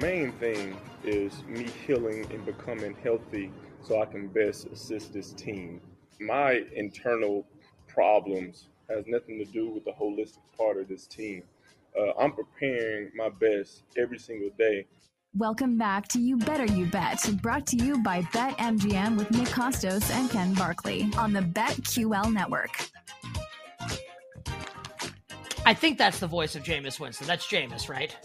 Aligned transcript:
Main 0.00 0.32
thing 0.32 0.76
is 1.04 1.42
me 1.44 1.66
healing 1.86 2.26
and 2.32 2.44
becoming 2.46 2.96
healthy 3.02 3.50
so 3.82 4.00
I 4.00 4.06
can 4.06 4.28
best 4.28 4.66
assist 4.66 5.12
this 5.12 5.32
team. 5.32 5.80
My 6.20 6.62
internal 6.74 7.46
problems 7.86 8.68
has 8.88 9.04
nothing 9.06 9.38
to 9.38 9.44
do 9.44 9.70
with 9.70 9.84
the 9.84 9.92
holistic 9.92 10.38
part 10.56 10.78
of 10.78 10.88
this 10.88 11.06
team. 11.06 11.42
Uh, 11.98 12.12
I'm 12.18 12.32
preparing 12.32 13.10
my 13.16 13.28
best 13.28 13.82
every 13.96 14.18
single 14.18 14.50
day. 14.56 14.86
Welcome 15.36 15.76
back 15.76 16.08
to 16.08 16.20
You 16.20 16.36
Better 16.36 16.64
You 16.64 16.86
Bet, 16.86 17.24
brought 17.42 17.66
to 17.68 17.76
you 17.76 18.02
by 18.02 18.22
BetMGM 18.22 19.16
with 19.16 19.30
Nick 19.30 19.48
Kostos 19.48 20.10
and 20.10 20.30
Ken 20.30 20.54
Barkley 20.54 21.10
on 21.18 21.32
the 21.32 21.40
BetQL 21.40 22.32
network. 22.32 22.70
I 25.66 25.74
think 25.74 25.98
that's 25.98 26.18
the 26.18 26.26
voice 26.26 26.56
of 26.56 26.62
Jameis 26.62 26.98
Winston. 26.98 27.26
That's 27.26 27.46
Jameis, 27.46 27.88
right? 27.88 28.16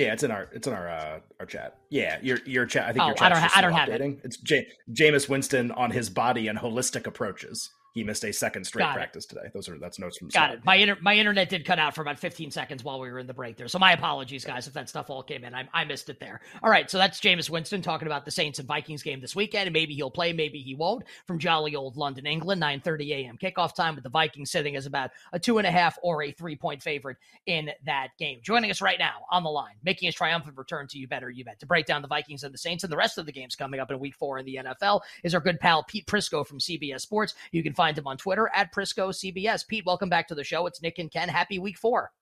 Yeah, 0.00 0.14
it's 0.14 0.22
in 0.22 0.30
our 0.30 0.48
it's 0.54 0.66
in 0.66 0.72
our 0.72 0.88
uh, 0.88 1.20
our 1.40 1.44
chat. 1.44 1.76
Yeah, 1.90 2.18
your 2.22 2.38
your 2.46 2.64
chat. 2.64 2.84
I 2.88 2.92
think 2.92 3.02
Oh, 3.02 3.08
your 3.08 3.16
I 3.16 3.28
chat's 3.28 3.34
don't 3.34 3.50
ha- 3.50 3.52
I 3.54 3.60
don't 3.60 3.72
have 3.74 3.88
it. 3.90 4.00
It's 4.24 4.38
J- 4.38 4.66
Jameis 4.90 5.28
Winston 5.28 5.70
on 5.72 5.90
his 5.90 6.08
body 6.08 6.48
and 6.48 6.58
holistic 6.58 7.06
approaches. 7.06 7.68
He 7.92 8.04
missed 8.04 8.24
a 8.24 8.32
second 8.32 8.64
straight 8.64 8.82
Got 8.84 8.92
it. 8.92 8.94
practice 8.96 9.26
today. 9.26 9.50
Those 9.52 9.68
are 9.68 9.78
that's 9.78 9.98
notes 9.98 10.18
from 10.18 10.28
Got 10.28 10.50
side. 10.50 10.58
it. 10.58 10.64
My 10.64 10.76
inter- 10.76 10.98
my 11.00 11.14
internet 11.14 11.48
did 11.48 11.64
cut 11.64 11.78
out 11.78 11.94
for 11.94 12.02
about 12.02 12.18
15 12.18 12.50
seconds 12.50 12.84
while 12.84 13.00
we 13.00 13.10
were 13.10 13.18
in 13.18 13.26
the 13.26 13.34
break 13.34 13.56
there. 13.56 13.68
So 13.68 13.78
my 13.78 13.92
apologies, 13.92 14.44
guys, 14.44 14.66
if 14.66 14.74
that 14.74 14.88
stuff 14.88 15.10
all 15.10 15.22
came 15.22 15.44
in. 15.44 15.54
I, 15.54 15.68
I 15.72 15.84
missed 15.84 16.08
it 16.08 16.20
there. 16.20 16.40
All 16.62 16.70
right, 16.70 16.90
so 16.90 16.98
that's 16.98 17.20
Jameis 17.20 17.50
Winston 17.50 17.82
talking 17.82 18.06
about 18.06 18.24
the 18.24 18.30
Saints 18.30 18.58
and 18.58 18.68
Vikings 18.68 19.02
game 19.02 19.20
this 19.20 19.34
weekend, 19.34 19.66
and 19.66 19.72
maybe 19.72 19.94
he'll 19.94 20.10
play, 20.10 20.32
maybe 20.32 20.60
he 20.60 20.74
won't. 20.74 21.04
From 21.26 21.38
jolly 21.38 21.74
old 21.74 21.96
London, 21.96 22.26
England, 22.26 22.62
9:30 22.62 23.10
a.m. 23.10 23.38
kickoff 23.38 23.74
time 23.74 23.94
with 23.96 24.04
the 24.04 24.10
Vikings 24.10 24.50
sitting 24.50 24.76
as 24.76 24.86
about 24.86 25.10
a 25.32 25.38
two 25.38 25.58
and 25.58 25.66
a 25.66 25.70
half 25.70 25.98
or 26.02 26.22
a 26.22 26.30
three 26.32 26.56
point 26.56 26.82
favorite 26.82 27.16
in 27.46 27.70
that 27.86 28.08
game. 28.18 28.38
Joining 28.42 28.70
us 28.70 28.80
right 28.80 28.98
now 28.98 29.24
on 29.30 29.42
the 29.42 29.50
line, 29.50 29.74
making 29.82 30.06
his 30.06 30.14
triumphant 30.14 30.56
return 30.56 30.86
to 30.88 30.98
you 30.98 31.08
better 31.08 31.30
you 31.30 31.44
bet 31.44 31.58
to 31.60 31.66
break 31.66 31.86
down 31.86 32.02
the 32.02 32.08
Vikings 32.08 32.44
and 32.44 32.54
the 32.54 32.58
Saints 32.58 32.84
and 32.84 32.92
the 32.92 32.96
rest 32.96 33.18
of 33.18 33.26
the 33.26 33.32
games 33.32 33.56
coming 33.56 33.80
up 33.80 33.90
in 33.90 33.98
Week 33.98 34.14
Four 34.14 34.38
in 34.38 34.46
the 34.46 34.60
NFL 34.62 35.00
is 35.24 35.34
our 35.34 35.40
good 35.40 35.58
pal 35.58 35.82
Pete 35.82 36.06
Prisco 36.06 36.46
from 36.46 36.58
CBS 36.58 37.00
Sports. 37.00 37.34
You 37.52 37.62
can 37.62 37.74
find 37.80 37.96
him 37.96 38.06
on 38.06 38.18
Twitter 38.18 38.50
at 38.54 38.74
Prisco 38.74 39.08
CBS. 39.08 39.66
Pete, 39.66 39.86
welcome 39.86 40.10
back 40.10 40.28
to 40.28 40.34
the 40.34 40.44
show. 40.44 40.66
It's 40.66 40.82
Nick 40.82 40.98
and 40.98 41.10
Ken. 41.10 41.30
Happy 41.30 41.58
Week 41.58 41.78
Four. 41.78 42.12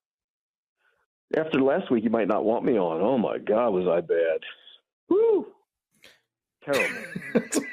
After 1.36 1.60
last 1.60 1.90
week, 1.90 2.04
you 2.04 2.10
might 2.10 2.28
not 2.28 2.44
want 2.44 2.64
me 2.64 2.78
on. 2.78 3.00
Oh 3.00 3.18
my 3.18 3.38
God, 3.38 3.70
was 3.70 3.88
I 3.88 4.00
bad? 4.00 4.38
Woo! 5.08 5.48
Terrible. 6.64 7.64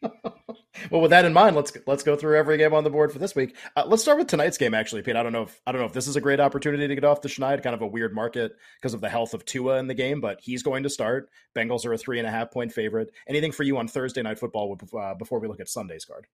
well, 0.90 1.02
with 1.02 1.10
that 1.10 1.26
in 1.26 1.34
mind, 1.34 1.54
let's 1.54 1.70
let's 1.86 2.02
go 2.02 2.16
through 2.16 2.38
every 2.38 2.56
game 2.56 2.72
on 2.72 2.82
the 2.82 2.88
board 2.88 3.12
for 3.12 3.18
this 3.18 3.34
week. 3.34 3.54
Uh, 3.76 3.84
let's 3.86 4.00
start 4.00 4.16
with 4.16 4.26
tonight's 4.26 4.56
game. 4.56 4.72
Actually, 4.72 5.02
Pete, 5.02 5.14
I 5.14 5.22
don't 5.22 5.32
know 5.32 5.42
if 5.42 5.60
I 5.66 5.72
don't 5.72 5.82
know 5.82 5.86
if 5.86 5.92
this 5.92 6.08
is 6.08 6.16
a 6.16 6.22
great 6.22 6.40
opportunity 6.40 6.88
to 6.88 6.94
get 6.94 7.04
off 7.04 7.20
the 7.20 7.28
schneid. 7.28 7.62
Kind 7.62 7.74
of 7.74 7.82
a 7.82 7.86
weird 7.86 8.14
market 8.14 8.56
because 8.80 8.94
of 8.94 9.02
the 9.02 9.10
health 9.10 9.34
of 9.34 9.44
Tua 9.44 9.78
in 9.80 9.86
the 9.86 9.92
game, 9.92 10.22
but 10.22 10.40
he's 10.40 10.62
going 10.62 10.82
to 10.84 10.90
start. 10.90 11.28
Bengals 11.54 11.84
are 11.84 11.92
a 11.92 11.98
three 11.98 12.18
and 12.20 12.26
a 12.26 12.30
half 12.30 12.50
point 12.50 12.72
favorite. 12.72 13.10
Anything 13.28 13.52
for 13.52 13.64
you 13.64 13.76
on 13.76 13.86
Thursday 13.86 14.22
night 14.22 14.38
football 14.38 14.78
uh, 14.98 15.12
before 15.12 15.40
we 15.40 15.46
look 15.46 15.60
at 15.60 15.68
Sunday's 15.68 16.06
card? 16.06 16.26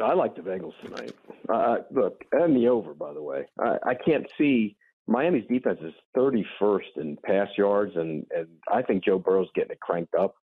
I 0.00 0.14
like 0.14 0.34
the 0.34 0.42
Bengals 0.42 0.72
tonight. 0.82 1.12
Uh, 1.48 1.76
look, 1.90 2.24
and 2.32 2.56
the 2.56 2.68
over, 2.68 2.94
by 2.94 3.12
the 3.12 3.22
way. 3.22 3.46
I, 3.58 3.76
I 3.90 3.94
can't 3.94 4.26
see 4.36 4.76
Miami's 5.06 5.44
defense 5.48 5.78
is 5.82 5.92
31st 6.16 6.96
in 6.96 7.16
pass 7.24 7.48
yards, 7.56 7.92
and, 7.94 8.26
and 8.30 8.48
I 8.72 8.82
think 8.82 9.04
Joe 9.04 9.18
Burrow's 9.18 9.48
getting 9.54 9.72
it 9.72 9.80
cranked 9.80 10.14
up. 10.14 10.34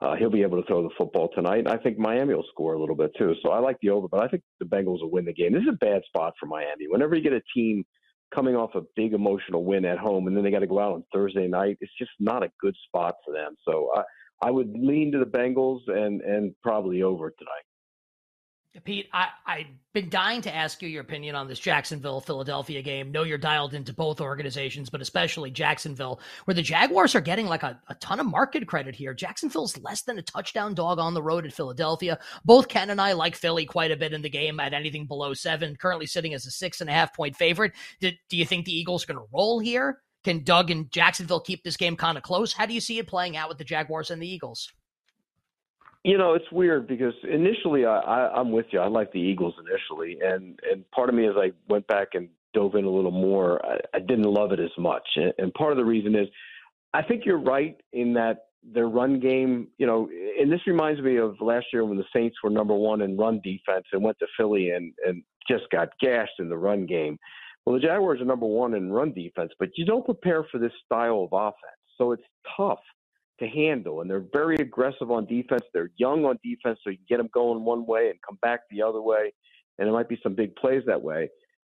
Uh, 0.00 0.16
he'll 0.16 0.30
be 0.30 0.42
able 0.42 0.60
to 0.60 0.66
throw 0.66 0.82
the 0.82 0.94
football 0.98 1.30
tonight. 1.34 1.66
I 1.68 1.76
think 1.76 1.96
Miami 1.96 2.34
will 2.34 2.44
score 2.52 2.74
a 2.74 2.80
little 2.80 2.96
bit 2.96 3.12
too. 3.16 3.34
So 3.42 3.50
I 3.50 3.60
like 3.60 3.76
the 3.80 3.90
over, 3.90 4.08
but 4.08 4.22
I 4.22 4.28
think 4.28 4.42
the 4.58 4.66
Bengals 4.66 5.00
will 5.00 5.10
win 5.12 5.24
the 5.24 5.32
game. 5.32 5.52
This 5.52 5.62
is 5.62 5.68
a 5.68 5.84
bad 5.84 6.02
spot 6.06 6.34
for 6.40 6.46
Miami. 6.46 6.88
Whenever 6.88 7.14
you 7.14 7.22
get 7.22 7.32
a 7.32 7.42
team 7.54 7.84
coming 8.34 8.56
off 8.56 8.74
a 8.74 8.82
big 8.96 9.12
emotional 9.14 9.64
win 9.64 9.84
at 9.84 9.98
home, 9.98 10.26
and 10.26 10.36
then 10.36 10.42
they 10.42 10.50
got 10.50 10.60
to 10.60 10.66
go 10.66 10.80
out 10.80 10.92
on 10.92 11.04
Thursday 11.12 11.46
night, 11.46 11.78
it's 11.80 11.92
just 11.98 12.10
not 12.18 12.42
a 12.42 12.50
good 12.60 12.74
spot 12.88 13.14
for 13.24 13.32
them. 13.32 13.54
So 13.64 13.90
I, 13.94 14.02
I 14.48 14.50
would 14.50 14.72
lean 14.76 15.12
to 15.12 15.18
the 15.18 15.24
Bengals 15.24 15.80
and 15.86 16.20
and 16.22 16.52
probably 16.62 17.02
over 17.02 17.30
tonight. 17.30 17.64
Pete, 18.80 19.08
I, 19.12 19.28
I've 19.44 19.66
been 19.92 20.08
dying 20.08 20.40
to 20.42 20.54
ask 20.54 20.80
you 20.80 20.88
your 20.88 21.02
opinion 21.02 21.34
on 21.34 21.46
this 21.46 21.58
Jacksonville 21.58 22.22
Philadelphia 22.22 22.80
game. 22.80 23.12
Know 23.12 23.22
you're 23.22 23.36
dialed 23.36 23.74
into 23.74 23.92
both 23.92 24.20
organizations, 24.20 24.88
but 24.88 25.02
especially 25.02 25.50
Jacksonville, 25.50 26.20
where 26.46 26.54
the 26.54 26.62
Jaguars 26.62 27.14
are 27.14 27.20
getting 27.20 27.46
like 27.46 27.62
a, 27.62 27.78
a 27.88 27.94
ton 27.96 28.18
of 28.18 28.26
market 28.26 28.66
credit 28.66 28.94
here. 28.94 29.12
Jacksonville's 29.12 29.76
less 29.78 30.02
than 30.02 30.18
a 30.18 30.22
touchdown 30.22 30.72
dog 30.72 30.98
on 30.98 31.12
the 31.12 31.22
road 31.22 31.44
at 31.44 31.52
Philadelphia. 31.52 32.18
Both 32.46 32.68
Ken 32.68 32.88
and 32.88 33.00
I 33.00 33.12
like 33.12 33.36
Philly 33.36 33.66
quite 33.66 33.90
a 33.90 33.96
bit 33.96 34.14
in 34.14 34.22
the 34.22 34.30
game 34.30 34.58
at 34.58 34.72
anything 34.72 35.06
below 35.06 35.34
seven, 35.34 35.76
currently 35.76 36.06
sitting 36.06 36.32
as 36.32 36.46
a 36.46 36.50
six 36.50 36.80
and 36.80 36.88
a 36.88 36.94
half 36.94 37.14
point 37.14 37.36
favorite. 37.36 37.72
Do, 38.00 38.10
do 38.30 38.36
you 38.38 38.46
think 38.46 38.64
the 38.64 38.76
Eagles 38.76 39.04
are 39.04 39.12
going 39.12 39.26
to 39.26 39.32
roll 39.34 39.60
here? 39.60 40.00
Can 40.24 40.44
Doug 40.44 40.70
and 40.70 40.90
Jacksonville 40.90 41.40
keep 41.40 41.62
this 41.62 41.76
game 41.76 41.96
kind 41.96 42.16
of 42.16 42.22
close? 42.22 42.54
How 42.54 42.64
do 42.64 42.72
you 42.72 42.80
see 42.80 42.98
it 42.98 43.06
playing 43.06 43.36
out 43.36 43.50
with 43.50 43.58
the 43.58 43.64
Jaguars 43.64 44.10
and 44.10 44.22
the 44.22 44.28
Eagles? 44.28 44.72
You 46.04 46.18
know, 46.18 46.34
it's 46.34 46.50
weird 46.50 46.88
because 46.88 47.14
initially 47.22 47.84
I, 47.86 47.98
I, 47.98 48.40
I'm 48.40 48.50
with 48.50 48.66
you. 48.70 48.80
I 48.80 48.88
like 48.88 49.12
the 49.12 49.20
Eagles 49.20 49.54
initially, 49.60 50.18
and 50.20 50.58
and 50.70 50.88
part 50.90 51.08
of 51.08 51.14
me 51.14 51.28
as 51.28 51.34
I 51.36 51.52
went 51.68 51.86
back 51.86 52.08
and 52.14 52.28
dove 52.54 52.74
in 52.74 52.84
a 52.84 52.90
little 52.90 53.12
more, 53.12 53.64
I, 53.64 53.78
I 53.94 53.98
didn't 54.00 54.24
love 54.24 54.52
it 54.52 54.60
as 54.60 54.70
much. 54.76 55.06
And, 55.16 55.32
and 55.38 55.54
part 55.54 55.70
of 55.70 55.78
the 55.78 55.84
reason 55.84 56.14
is, 56.16 56.26
I 56.92 57.02
think 57.02 57.24
you're 57.24 57.38
right 57.40 57.80
in 57.92 58.14
that 58.14 58.46
their 58.64 58.88
run 58.88 59.20
game. 59.20 59.68
You 59.78 59.86
know, 59.86 60.08
and 60.40 60.50
this 60.50 60.66
reminds 60.66 61.00
me 61.00 61.18
of 61.18 61.36
last 61.40 61.66
year 61.72 61.84
when 61.84 61.98
the 61.98 62.04
Saints 62.14 62.36
were 62.42 62.50
number 62.50 62.74
one 62.74 63.02
in 63.02 63.16
run 63.16 63.40
defense 63.44 63.86
and 63.92 64.02
went 64.02 64.18
to 64.18 64.26
Philly 64.36 64.70
and 64.70 64.92
and 65.06 65.22
just 65.48 65.70
got 65.70 65.90
gashed 66.00 66.40
in 66.40 66.48
the 66.48 66.58
run 66.58 66.84
game. 66.84 67.16
Well, 67.64 67.76
the 67.76 67.80
Jaguars 67.80 68.20
are 68.20 68.24
number 68.24 68.46
one 68.46 68.74
in 68.74 68.90
run 68.90 69.12
defense, 69.12 69.52
but 69.60 69.68
you 69.76 69.84
don't 69.84 70.04
prepare 70.04 70.44
for 70.50 70.58
this 70.58 70.72
style 70.84 71.28
of 71.30 71.32
offense, 71.32 71.78
so 71.96 72.10
it's 72.10 72.24
tough 72.56 72.80
to 73.40 73.46
handle. 73.48 74.00
And 74.00 74.10
they're 74.10 74.24
very 74.32 74.56
aggressive 74.56 75.10
on 75.10 75.26
defense. 75.26 75.62
They're 75.72 75.90
young 75.96 76.24
on 76.24 76.38
defense, 76.44 76.78
so 76.82 76.90
you 76.90 76.96
can 76.96 77.06
get 77.08 77.16
them 77.18 77.30
going 77.32 77.64
one 77.64 77.86
way 77.86 78.10
and 78.10 78.18
come 78.26 78.38
back 78.42 78.60
the 78.70 78.82
other 78.82 79.00
way. 79.00 79.32
And 79.78 79.86
there 79.86 79.92
might 79.92 80.08
be 80.08 80.20
some 80.22 80.34
big 80.34 80.54
plays 80.56 80.82
that 80.86 81.02
way. 81.02 81.30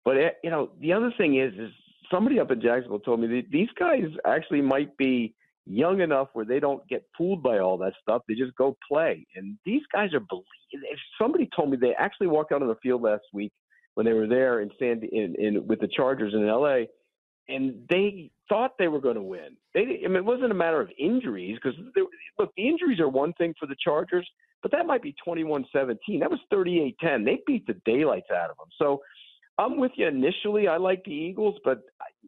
But 0.04 0.18
eh, 0.18 0.30
you 0.44 0.50
know, 0.50 0.72
the 0.80 0.94
other 0.94 1.12
thing 1.18 1.40
is, 1.40 1.54
is 1.54 1.72
somebody 2.12 2.40
up 2.40 2.52
in 2.52 2.62
Jacksonville 2.62 3.00
told 3.00 3.22
me 3.22 3.28
that 3.28 3.52
these 3.52 3.70
guys 3.80 4.06
actually 4.26 4.62
might 4.62 4.96
be 4.98 5.34
young 5.66 6.02
enough 6.02 6.28
where 6.34 6.46
they 6.46 6.60
don't 6.60 6.88
get 6.88 7.06
fooled 7.18 7.42
by 7.42 7.60
all 7.60 7.78
that 7.78 7.94
stuff. 8.02 8.22
They 8.28 8.36
just 8.36 8.56
go 8.56 8.78
play. 8.88 9.26
And 9.36 9.58
these 9.66 9.82
guys 9.92 10.14
are 10.14 10.20
believe. 10.20 10.46
If 10.72 11.00
somebody 11.20 11.50
told 11.56 11.72
me 11.72 11.78
they 11.78 11.94
actually 11.98 12.28
walked 12.28 12.52
out 12.52 12.62
on 12.62 12.68
the 12.68 12.76
field 12.84 13.02
last 13.02 13.24
week 13.34 13.52
when 13.96 14.06
they 14.06 14.14
were 14.14 14.28
there 14.28 14.62
in 14.62 14.70
San 14.78 15.02
in, 15.12 15.36
in 15.40 15.66
with 15.68 15.80
the 15.80 15.88
Chargers 15.88 16.34
in 16.34 16.48
L.A. 16.48 16.88
and 17.48 17.76
they 17.90 18.32
thought 18.50 18.78
they 18.78 18.88
were 18.88 19.00
going 19.00 19.16
to 19.16 19.22
win. 19.22 19.58
They, 19.74 20.02
I 20.04 20.08
mean, 20.08 20.18
it 20.18 20.26
wasn't 20.26 20.52
a 20.52 20.56
matter 20.56 20.82
of 20.82 20.90
injuries 20.98 21.58
because 21.62 21.78
look, 22.38 22.52
the 22.56 22.64
injuries 22.64 23.00
are 23.00 23.10
one 23.10 23.34
thing 23.34 23.54
for 23.60 23.66
the 23.68 23.76
Chargers, 23.84 24.28
but 24.62 24.72
that 24.72 24.86
might 24.86 25.02
be 25.02 25.16
21-17. 25.26 25.66
That 26.20 26.32
was 26.32 26.40
38-10. 26.52 27.26
They 27.26 27.40
beat 27.46 27.68
the 27.68 27.76
daylights 27.86 28.32
out 28.32 28.50
of 28.50 28.58
them. 28.58 28.68
So 28.78 29.02
I'm 29.58 29.78
with 29.78 29.92
you 29.96 30.08
initially. 30.08 30.68
I 30.68 30.78
like 30.78 31.04
the 31.06 31.12
Eagles, 31.12 31.56
but 31.64 31.82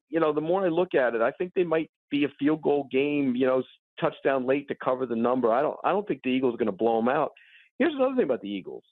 you 0.09 0.19
know, 0.19 0.31
the 0.33 0.41
more 0.41 0.65
I 0.65 0.69
look 0.69 0.93
at 0.93 1.15
it, 1.15 1.21
I 1.21 1.31
think 1.31 1.53
they 1.55 1.63
might 1.63 1.89
be 2.09 2.23
a 2.23 2.29
field 2.39 2.61
goal 2.61 2.87
game. 2.91 3.35
You 3.35 3.47
know, 3.47 3.63
touchdown 3.99 4.45
late 4.45 4.67
to 4.69 4.75
cover 4.75 5.05
the 5.05 5.15
number. 5.15 5.51
I 5.51 5.61
don't. 5.61 5.77
I 5.83 5.89
don't 5.89 6.07
think 6.07 6.21
the 6.23 6.29
Eagles 6.29 6.53
are 6.53 6.57
going 6.57 6.67
to 6.67 6.71
blow 6.71 6.97
them 6.97 7.09
out. 7.09 7.31
Here's 7.79 7.93
another 7.93 8.15
thing 8.15 8.23
about 8.23 8.41
the 8.41 8.49
Eagles. 8.49 8.83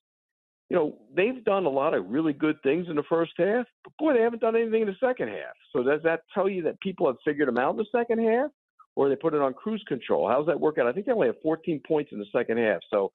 You 0.70 0.76
know, 0.78 0.98
they've 1.16 1.44
done 1.44 1.66
a 1.66 1.70
lot 1.70 1.94
of 1.94 2.10
really 2.10 2.34
good 2.34 2.56
things 2.64 2.88
in 2.90 2.96
the 2.96 3.04
first 3.08 3.34
half, 3.38 3.66
but 3.84 3.94
boy, 4.00 4.14
they 4.14 4.22
haven't 4.22 4.42
done 4.42 4.56
anything 4.56 4.82
in 4.82 4.88
the 4.88 4.96
second 5.00 5.28
half. 5.28 5.56
So 5.74 5.84
does 5.84 6.02
that 6.04 6.22
tell 6.34 6.50
you 6.50 6.64
that 6.64 6.80
people 6.82 7.06
have 7.06 7.18
figured 7.24 7.48
them 7.48 7.58
out 7.58 7.72
in 7.72 7.78
the 7.78 7.86
second 7.92 8.20
half, 8.26 8.50
or 8.96 9.08
they 9.08 9.16
put 9.16 9.34
it 9.36 9.42
on 9.42 9.54
cruise 9.54 9.84
control? 9.88 10.28
How's 10.28 10.48
that 10.48 10.60
work 10.60 10.78
out? 10.80 10.88
I 10.88 10.92
think 10.92 11.06
they 11.06 11.12
only 11.12 11.28
have 11.28 11.36
14 11.44 11.82
points 11.88 12.12
in 12.12 12.20
the 12.20 12.26
second 12.32 12.58
half. 12.58 12.80
So 12.90 13.12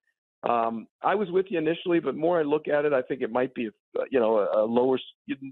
Um, 0.48 0.86
I 1.02 1.14
was 1.16 1.30
with 1.30 1.46
you 1.50 1.58
initially, 1.58 2.00
but 2.00 2.16
more 2.16 2.40
I 2.40 2.42
look 2.42 2.66
at 2.66 2.86
it, 2.86 2.94
I 2.94 3.02
think 3.02 3.20
it 3.20 3.30
might 3.30 3.54
be, 3.54 3.68
uh, 3.98 4.04
you 4.10 4.18
know, 4.18 4.38
a, 4.38 4.64
lower, 4.64 4.98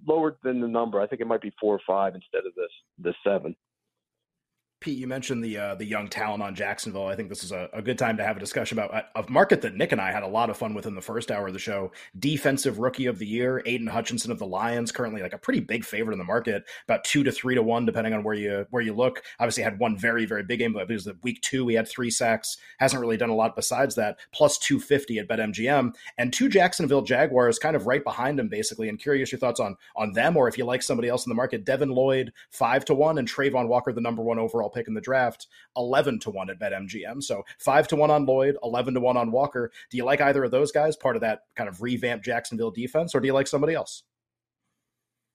lower 0.06 0.38
than 0.42 0.60
the 0.62 0.68
number. 0.68 0.98
I 0.98 1.06
think 1.06 1.20
it 1.20 1.26
might 1.26 1.42
be 1.42 1.52
four 1.60 1.74
or 1.74 1.80
five 1.86 2.14
instead 2.14 2.46
of 2.46 2.54
this, 2.54 2.70
the 2.98 3.12
seven. 3.22 3.54
Pete, 4.80 4.98
you 4.98 5.08
mentioned 5.08 5.42
the 5.42 5.58
uh, 5.58 5.74
the 5.74 5.84
young 5.84 6.06
talent 6.06 6.40
on 6.40 6.54
Jacksonville. 6.54 7.08
I 7.08 7.16
think 7.16 7.28
this 7.28 7.42
is 7.42 7.50
a, 7.50 7.68
a, 7.72 7.82
good 7.82 7.98
time 7.98 8.16
to 8.16 8.24
have 8.24 8.36
a 8.36 8.40
discussion 8.40 8.78
about 8.78 9.06
a 9.16 9.28
market 9.28 9.60
that 9.62 9.74
Nick 9.74 9.90
and 9.90 10.00
I 10.00 10.12
had 10.12 10.22
a 10.22 10.28
lot 10.28 10.50
of 10.50 10.56
fun 10.56 10.72
with 10.72 10.86
in 10.86 10.94
the 10.94 11.00
first 11.00 11.32
hour 11.32 11.48
of 11.48 11.52
the 11.52 11.58
show. 11.58 11.90
Defensive 12.20 12.78
Rookie 12.78 13.06
of 13.06 13.18
the 13.18 13.26
Year, 13.26 13.60
Aidan 13.66 13.88
Hutchinson 13.88 14.30
of 14.30 14.38
the 14.38 14.46
Lions, 14.46 14.92
currently 14.92 15.20
like 15.20 15.32
a 15.32 15.38
pretty 15.38 15.58
big 15.58 15.84
favorite 15.84 16.12
in 16.12 16.18
the 16.20 16.24
market, 16.24 16.62
about 16.84 17.02
two 17.02 17.24
to 17.24 17.32
three 17.32 17.56
to 17.56 17.62
one, 17.62 17.86
depending 17.86 18.14
on 18.14 18.22
where 18.22 18.36
you 18.36 18.66
where 18.70 18.82
you 18.82 18.94
look. 18.94 19.22
Obviously, 19.40 19.64
had 19.64 19.80
one 19.80 19.98
very 19.98 20.26
very 20.26 20.44
big 20.44 20.60
game, 20.60 20.74
but 20.74 20.88
it 20.88 20.94
was 20.94 21.04
the 21.04 21.18
week 21.24 21.40
two. 21.40 21.66
He 21.66 21.74
had 21.74 21.88
three 21.88 22.10
sacks. 22.10 22.56
Hasn't 22.78 23.00
really 23.00 23.16
done 23.16 23.30
a 23.30 23.34
lot 23.34 23.56
besides 23.56 23.96
that. 23.96 24.18
Plus 24.32 24.58
two 24.58 24.78
fifty 24.78 25.18
at 25.18 25.26
BetMGM, 25.26 25.92
and 26.18 26.32
two 26.32 26.48
Jacksonville 26.48 27.02
Jaguars 27.02 27.58
kind 27.58 27.74
of 27.74 27.88
right 27.88 28.04
behind 28.04 28.38
him, 28.38 28.48
basically. 28.48 28.88
And 28.88 29.00
curious 29.00 29.32
your 29.32 29.40
thoughts 29.40 29.58
on 29.58 29.76
on 29.96 30.12
them, 30.12 30.36
or 30.36 30.46
if 30.46 30.56
you 30.56 30.64
like 30.64 30.82
somebody 30.82 31.08
else 31.08 31.26
in 31.26 31.30
the 31.30 31.34
market. 31.34 31.64
Devin 31.64 31.90
Lloyd 31.90 32.32
five 32.50 32.84
to 32.84 32.94
one, 32.94 33.18
and 33.18 33.28
Travon 33.28 33.66
Walker 33.66 33.92
the 33.92 34.00
number 34.00 34.22
one 34.22 34.38
overall 34.38 34.67
pick 34.68 34.88
in 34.88 34.94
the 34.94 35.00
draft 35.00 35.46
11 35.76 36.20
to 36.20 36.30
1 36.30 36.50
at 36.50 36.58
BetMGM. 36.58 37.22
So 37.22 37.44
5 37.58 37.88
to 37.88 37.96
1 37.96 38.10
on 38.10 38.26
Lloyd, 38.26 38.56
11 38.62 38.94
to 38.94 39.00
1 39.00 39.16
on 39.16 39.32
Walker. 39.32 39.70
Do 39.90 39.96
you 39.96 40.04
like 40.04 40.20
either 40.20 40.44
of 40.44 40.50
those 40.50 40.72
guys, 40.72 40.96
part 40.96 41.16
of 41.16 41.22
that 41.22 41.42
kind 41.56 41.68
of 41.68 41.82
revamped 41.82 42.24
Jacksonville 42.24 42.70
defense, 42.70 43.14
or 43.14 43.20
do 43.20 43.26
you 43.26 43.34
like 43.34 43.46
somebody 43.46 43.74
else? 43.74 44.02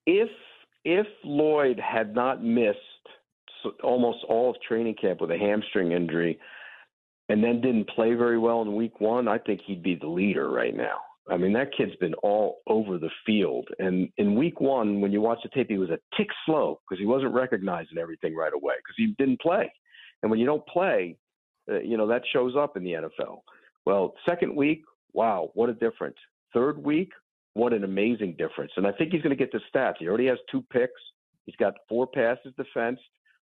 If 0.05 0.29
if 0.85 1.07
Lloyd 1.23 1.79
had 1.79 2.13
not 2.13 2.43
missed 2.43 2.77
almost 3.83 4.19
all 4.27 4.49
of 4.49 4.57
training 4.61 4.95
camp 4.99 5.21
with 5.21 5.31
a 5.31 5.37
hamstring 5.37 5.93
injury 5.93 6.37
and 7.29 7.41
then 7.41 7.61
didn't 7.61 7.87
play 7.89 8.13
very 8.13 8.37
well 8.37 8.61
in 8.61 8.75
week 8.75 8.99
1, 8.99 9.27
I 9.27 9.37
think 9.37 9.61
he'd 9.65 9.81
be 9.81 9.95
the 9.95 10.07
leader 10.07 10.49
right 10.49 10.75
now. 10.75 10.97
I 11.29 11.37
mean, 11.37 11.53
that 11.53 11.71
kid's 11.75 11.95
been 11.97 12.13
all 12.15 12.59
over 12.67 12.97
the 12.97 13.09
field. 13.25 13.67
And 13.79 14.09
in 14.17 14.35
week 14.35 14.59
one, 14.59 14.99
when 14.99 15.13
you 15.13 15.21
watch 15.21 15.39
the 15.41 15.49
tape, 15.49 15.69
he 15.69 15.77
was 15.77 15.89
a 15.89 15.99
tick 16.17 16.27
slow 16.45 16.81
because 16.81 16.99
he 16.99 17.05
wasn't 17.05 17.33
recognizing 17.33 17.97
everything 17.97 18.35
right 18.35 18.51
away 18.53 18.73
because 18.77 18.95
he 18.97 19.15
didn't 19.17 19.39
play. 19.39 19.71
And 20.21 20.29
when 20.29 20.39
you 20.39 20.45
don't 20.45 20.65
play, 20.67 21.17
uh, 21.71 21.79
you 21.79 21.95
know, 21.97 22.07
that 22.07 22.23
shows 22.33 22.55
up 22.57 22.75
in 22.75 22.83
the 22.83 22.93
NFL. 22.93 23.39
Well, 23.85 24.13
second 24.27 24.55
week, 24.55 24.83
wow, 25.13 25.51
what 25.53 25.69
a 25.69 25.73
difference. 25.73 26.17
Third 26.53 26.77
week, 26.77 27.11
what 27.53 27.71
an 27.73 27.83
amazing 27.83 28.35
difference. 28.37 28.71
And 28.75 28.85
I 28.85 28.91
think 28.91 29.11
he's 29.11 29.21
going 29.21 29.35
to 29.35 29.41
get 29.41 29.51
the 29.51 29.61
stats. 29.73 29.95
He 29.99 30.07
already 30.07 30.27
has 30.27 30.37
two 30.51 30.63
picks, 30.71 31.01
he's 31.45 31.55
got 31.55 31.73
four 31.87 32.07
passes 32.07 32.53
defensed. 32.57 33.01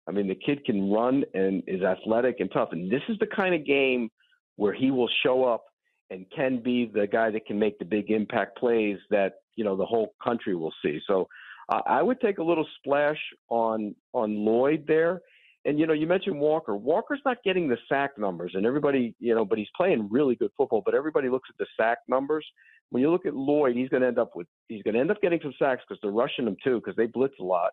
I 0.08 0.12
mean, 0.12 0.28
the 0.28 0.36
kid 0.36 0.64
can 0.66 0.92
run 0.92 1.24
and 1.34 1.64
is 1.66 1.82
athletic 1.82 2.40
and 2.40 2.52
tough. 2.52 2.70
And 2.72 2.92
this 2.92 3.02
is 3.10 3.18
the 3.20 3.28
kind 3.28 3.56
of 3.56 3.66
game 3.66 4.10
where 4.56 4.74
he 4.74 4.92
will 4.92 5.10
show 5.24 5.44
up 5.44 5.66
and 6.10 6.26
can 6.36 6.62
be 6.62 6.86
the 6.94 7.08
guy 7.08 7.32
that 7.32 7.46
can 7.46 7.58
make 7.58 7.80
the 7.80 7.86
big 7.86 8.12
impact 8.12 8.58
plays 8.58 8.98
that 9.10 9.36
you 9.56 9.64
know 9.64 9.76
the 9.76 9.86
whole 9.86 10.14
country 10.24 10.56
will 10.56 10.74
see. 10.84 11.00
So 11.08 11.28
uh, 11.70 11.82
I 11.86 12.02
would 12.02 12.22
take 12.22 12.38
a 12.38 12.44
little 12.44 12.68
splash 12.80 13.20
on 13.50 13.96
on 14.14 14.46
Lloyd 14.46 14.86
there 14.88 15.22
and 15.66 15.80
you 15.80 15.88
know, 15.88 15.94
you 15.94 16.06
mentioned 16.06 16.40
Walker. 16.40 16.76
Walker's 16.76 17.22
not 17.26 17.38
getting 17.44 17.68
the 17.68 17.78
sack 17.90 18.12
numbers, 18.18 18.52
and 18.54 18.66
everybody, 18.66 19.16
you 19.20 19.34
know, 19.34 19.44
but 19.44 19.58
he's 19.58 19.68
playing 19.76 20.08
really 20.12 20.36
good 20.36 20.52
football. 20.56 20.84
But 20.86 20.94
everybody 20.94 21.28
looks 21.28 21.50
at 21.52 21.58
the 21.58 21.66
sack 21.76 21.98
numbers. 22.08 22.46
When 22.92 23.02
you 23.02 23.10
look 23.10 23.26
at 23.26 23.36
Lloyd, 23.36 23.76
he's 23.76 23.90
going 23.90 24.02
to 24.02 24.08
end 24.08 24.20
up 24.20 24.36
with 24.36 24.46
he's 24.70 24.84
going 24.84 24.94
to 24.94 25.00
end 25.00 25.10
up 25.10 25.22
getting 25.22 25.40
some 25.42 25.56
sacks 25.58 25.82
because 25.88 26.00
they're 26.04 26.12
rushing 26.12 26.46
him 26.46 26.56
too 26.64 26.80
because 26.80 26.96
they 26.96 27.08
blitz 27.08 27.34
a 27.40 27.44
lot, 27.44 27.72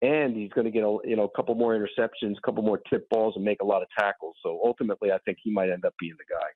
and 0.00 0.34
he's 0.34 0.50
going 0.52 0.64
to 0.64 0.70
get 0.70 0.84
a 0.84 0.96
you 1.04 1.16
know 1.16 1.24
a 1.24 1.36
couple 1.36 1.54
more 1.54 1.78
interceptions, 1.78 2.38
a 2.38 2.40
couple 2.46 2.62
more 2.62 2.80
tip 2.88 3.06
balls, 3.10 3.34
and 3.36 3.44
make 3.44 3.60
a 3.60 3.66
lot 3.66 3.82
of 3.82 3.88
tackles. 3.96 4.36
So 4.42 4.58
ultimately, 4.64 5.12
I 5.12 5.18
think 5.26 5.36
he 5.42 5.52
might 5.52 5.70
end 5.70 5.84
up 5.84 5.94
being 6.00 6.14
the 6.16 6.34
guy. 6.34 6.48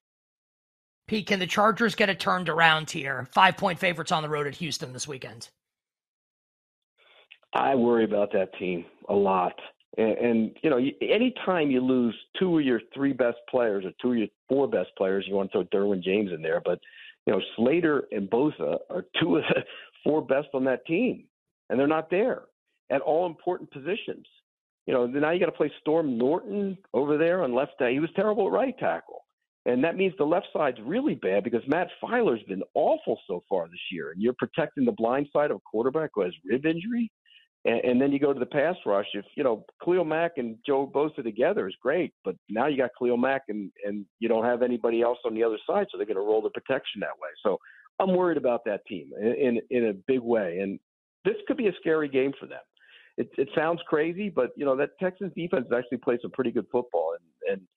Pete, 1.08 1.26
can 1.26 1.40
the 1.40 1.46
Chargers 1.46 1.94
get 1.94 2.10
it 2.10 2.20
turned 2.20 2.50
around 2.50 2.90
here? 2.90 3.26
Five 3.32 3.56
point 3.56 3.78
favorites 3.78 4.12
on 4.12 4.22
the 4.22 4.28
road 4.28 4.46
at 4.46 4.54
Houston 4.56 4.92
this 4.92 5.08
weekend. 5.08 5.48
I 7.54 7.74
worry 7.74 8.04
about 8.04 8.30
that 8.32 8.54
team 8.58 8.84
a 9.08 9.14
lot. 9.14 9.54
And, 9.96 10.18
and 10.18 10.56
you 10.62 10.68
know, 10.68 10.78
anytime 11.00 11.70
you 11.70 11.80
lose 11.80 12.14
two 12.38 12.58
of 12.58 12.64
your 12.64 12.82
three 12.94 13.14
best 13.14 13.38
players 13.50 13.86
or 13.86 13.92
two 14.02 14.12
of 14.12 14.18
your 14.18 14.28
four 14.50 14.68
best 14.68 14.90
players, 14.98 15.24
you 15.26 15.34
want 15.34 15.50
to 15.52 15.64
throw 15.64 15.80
Derwin 15.80 16.02
James 16.02 16.30
in 16.30 16.42
there. 16.42 16.60
But 16.62 16.78
you 17.26 17.32
know, 17.32 17.40
Slater 17.56 18.04
and 18.12 18.28
Bosa 18.28 18.76
are 18.90 19.06
two 19.18 19.36
of 19.36 19.44
the 19.48 19.62
four 20.04 20.20
best 20.20 20.48
on 20.52 20.64
that 20.64 20.86
team, 20.86 21.24
and 21.70 21.80
they're 21.80 21.86
not 21.86 22.10
there 22.10 22.42
at 22.90 23.00
all 23.00 23.26
important 23.26 23.70
positions. 23.70 24.26
You 24.86 24.92
know, 24.92 25.06
now 25.06 25.30
you 25.30 25.40
got 25.40 25.46
to 25.46 25.52
play 25.52 25.72
Storm 25.80 26.18
Norton 26.18 26.76
over 26.92 27.16
there 27.16 27.44
on 27.44 27.54
left. 27.54 27.72
Uh, 27.80 27.86
he 27.86 27.98
was 27.98 28.10
terrible 28.14 28.46
at 28.46 28.52
right 28.52 28.78
tackle. 28.78 29.17
And 29.68 29.84
that 29.84 29.96
means 29.96 30.14
the 30.16 30.24
left 30.24 30.46
side's 30.50 30.78
really 30.82 31.14
bad 31.14 31.44
because 31.44 31.60
Matt 31.66 31.88
Feiler's 32.02 32.42
been 32.44 32.62
awful 32.72 33.20
so 33.26 33.44
far 33.50 33.68
this 33.68 33.78
year. 33.92 34.12
And 34.12 34.22
you're 34.22 34.34
protecting 34.38 34.86
the 34.86 34.92
blind 34.92 35.28
side 35.30 35.50
of 35.50 35.58
a 35.58 35.70
quarterback 35.70 36.10
who 36.14 36.22
has 36.22 36.32
rib 36.50 36.64
injury. 36.64 37.12
And, 37.66 37.84
and 37.84 38.00
then 38.00 38.10
you 38.10 38.18
go 38.18 38.32
to 38.32 38.40
the 38.40 38.46
pass 38.46 38.76
rush. 38.86 39.04
If 39.12 39.26
you 39.36 39.44
know 39.44 39.66
Khalil 39.84 40.06
Mack 40.06 40.32
and 40.38 40.56
Joe 40.64 40.90
Bosa 40.92 41.22
together 41.22 41.68
is 41.68 41.74
great, 41.82 42.14
but 42.24 42.34
now 42.48 42.66
you 42.66 42.78
got 42.78 42.92
Khalil 42.98 43.18
Mack 43.18 43.42
and 43.48 43.70
and 43.84 44.06
you 44.20 44.28
don't 44.28 44.44
have 44.44 44.62
anybody 44.62 45.02
else 45.02 45.18
on 45.26 45.34
the 45.34 45.44
other 45.44 45.58
side, 45.68 45.86
so 45.90 45.98
they're 45.98 46.06
going 46.06 46.16
to 46.16 46.22
roll 46.22 46.40
the 46.40 46.50
protection 46.50 47.00
that 47.00 47.18
way. 47.20 47.28
So 47.42 47.58
I'm 47.98 48.14
worried 48.16 48.38
about 48.38 48.64
that 48.64 48.86
team 48.86 49.10
in, 49.20 49.34
in 49.34 49.60
in 49.70 49.88
a 49.88 49.92
big 49.92 50.20
way, 50.20 50.60
and 50.60 50.78
this 51.26 51.34
could 51.46 51.58
be 51.58 51.66
a 51.66 51.72
scary 51.80 52.08
game 52.08 52.32
for 52.40 52.46
them. 52.46 52.62
It, 53.18 53.28
it 53.36 53.48
sounds 53.54 53.80
crazy, 53.88 54.30
but 54.30 54.50
you 54.56 54.64
know 54.64 54.76
that 54.76 54.90
Texans 55.00 55.32
defense 55.36 55.66
actually 55.76 55.98
plays 55.98 56.20
some 56.22 56.30
pretty 56.30 56.52
good 56.52 56.66
football. 56.70 57.16
And, 57.18 57.52
and 57.52 57.68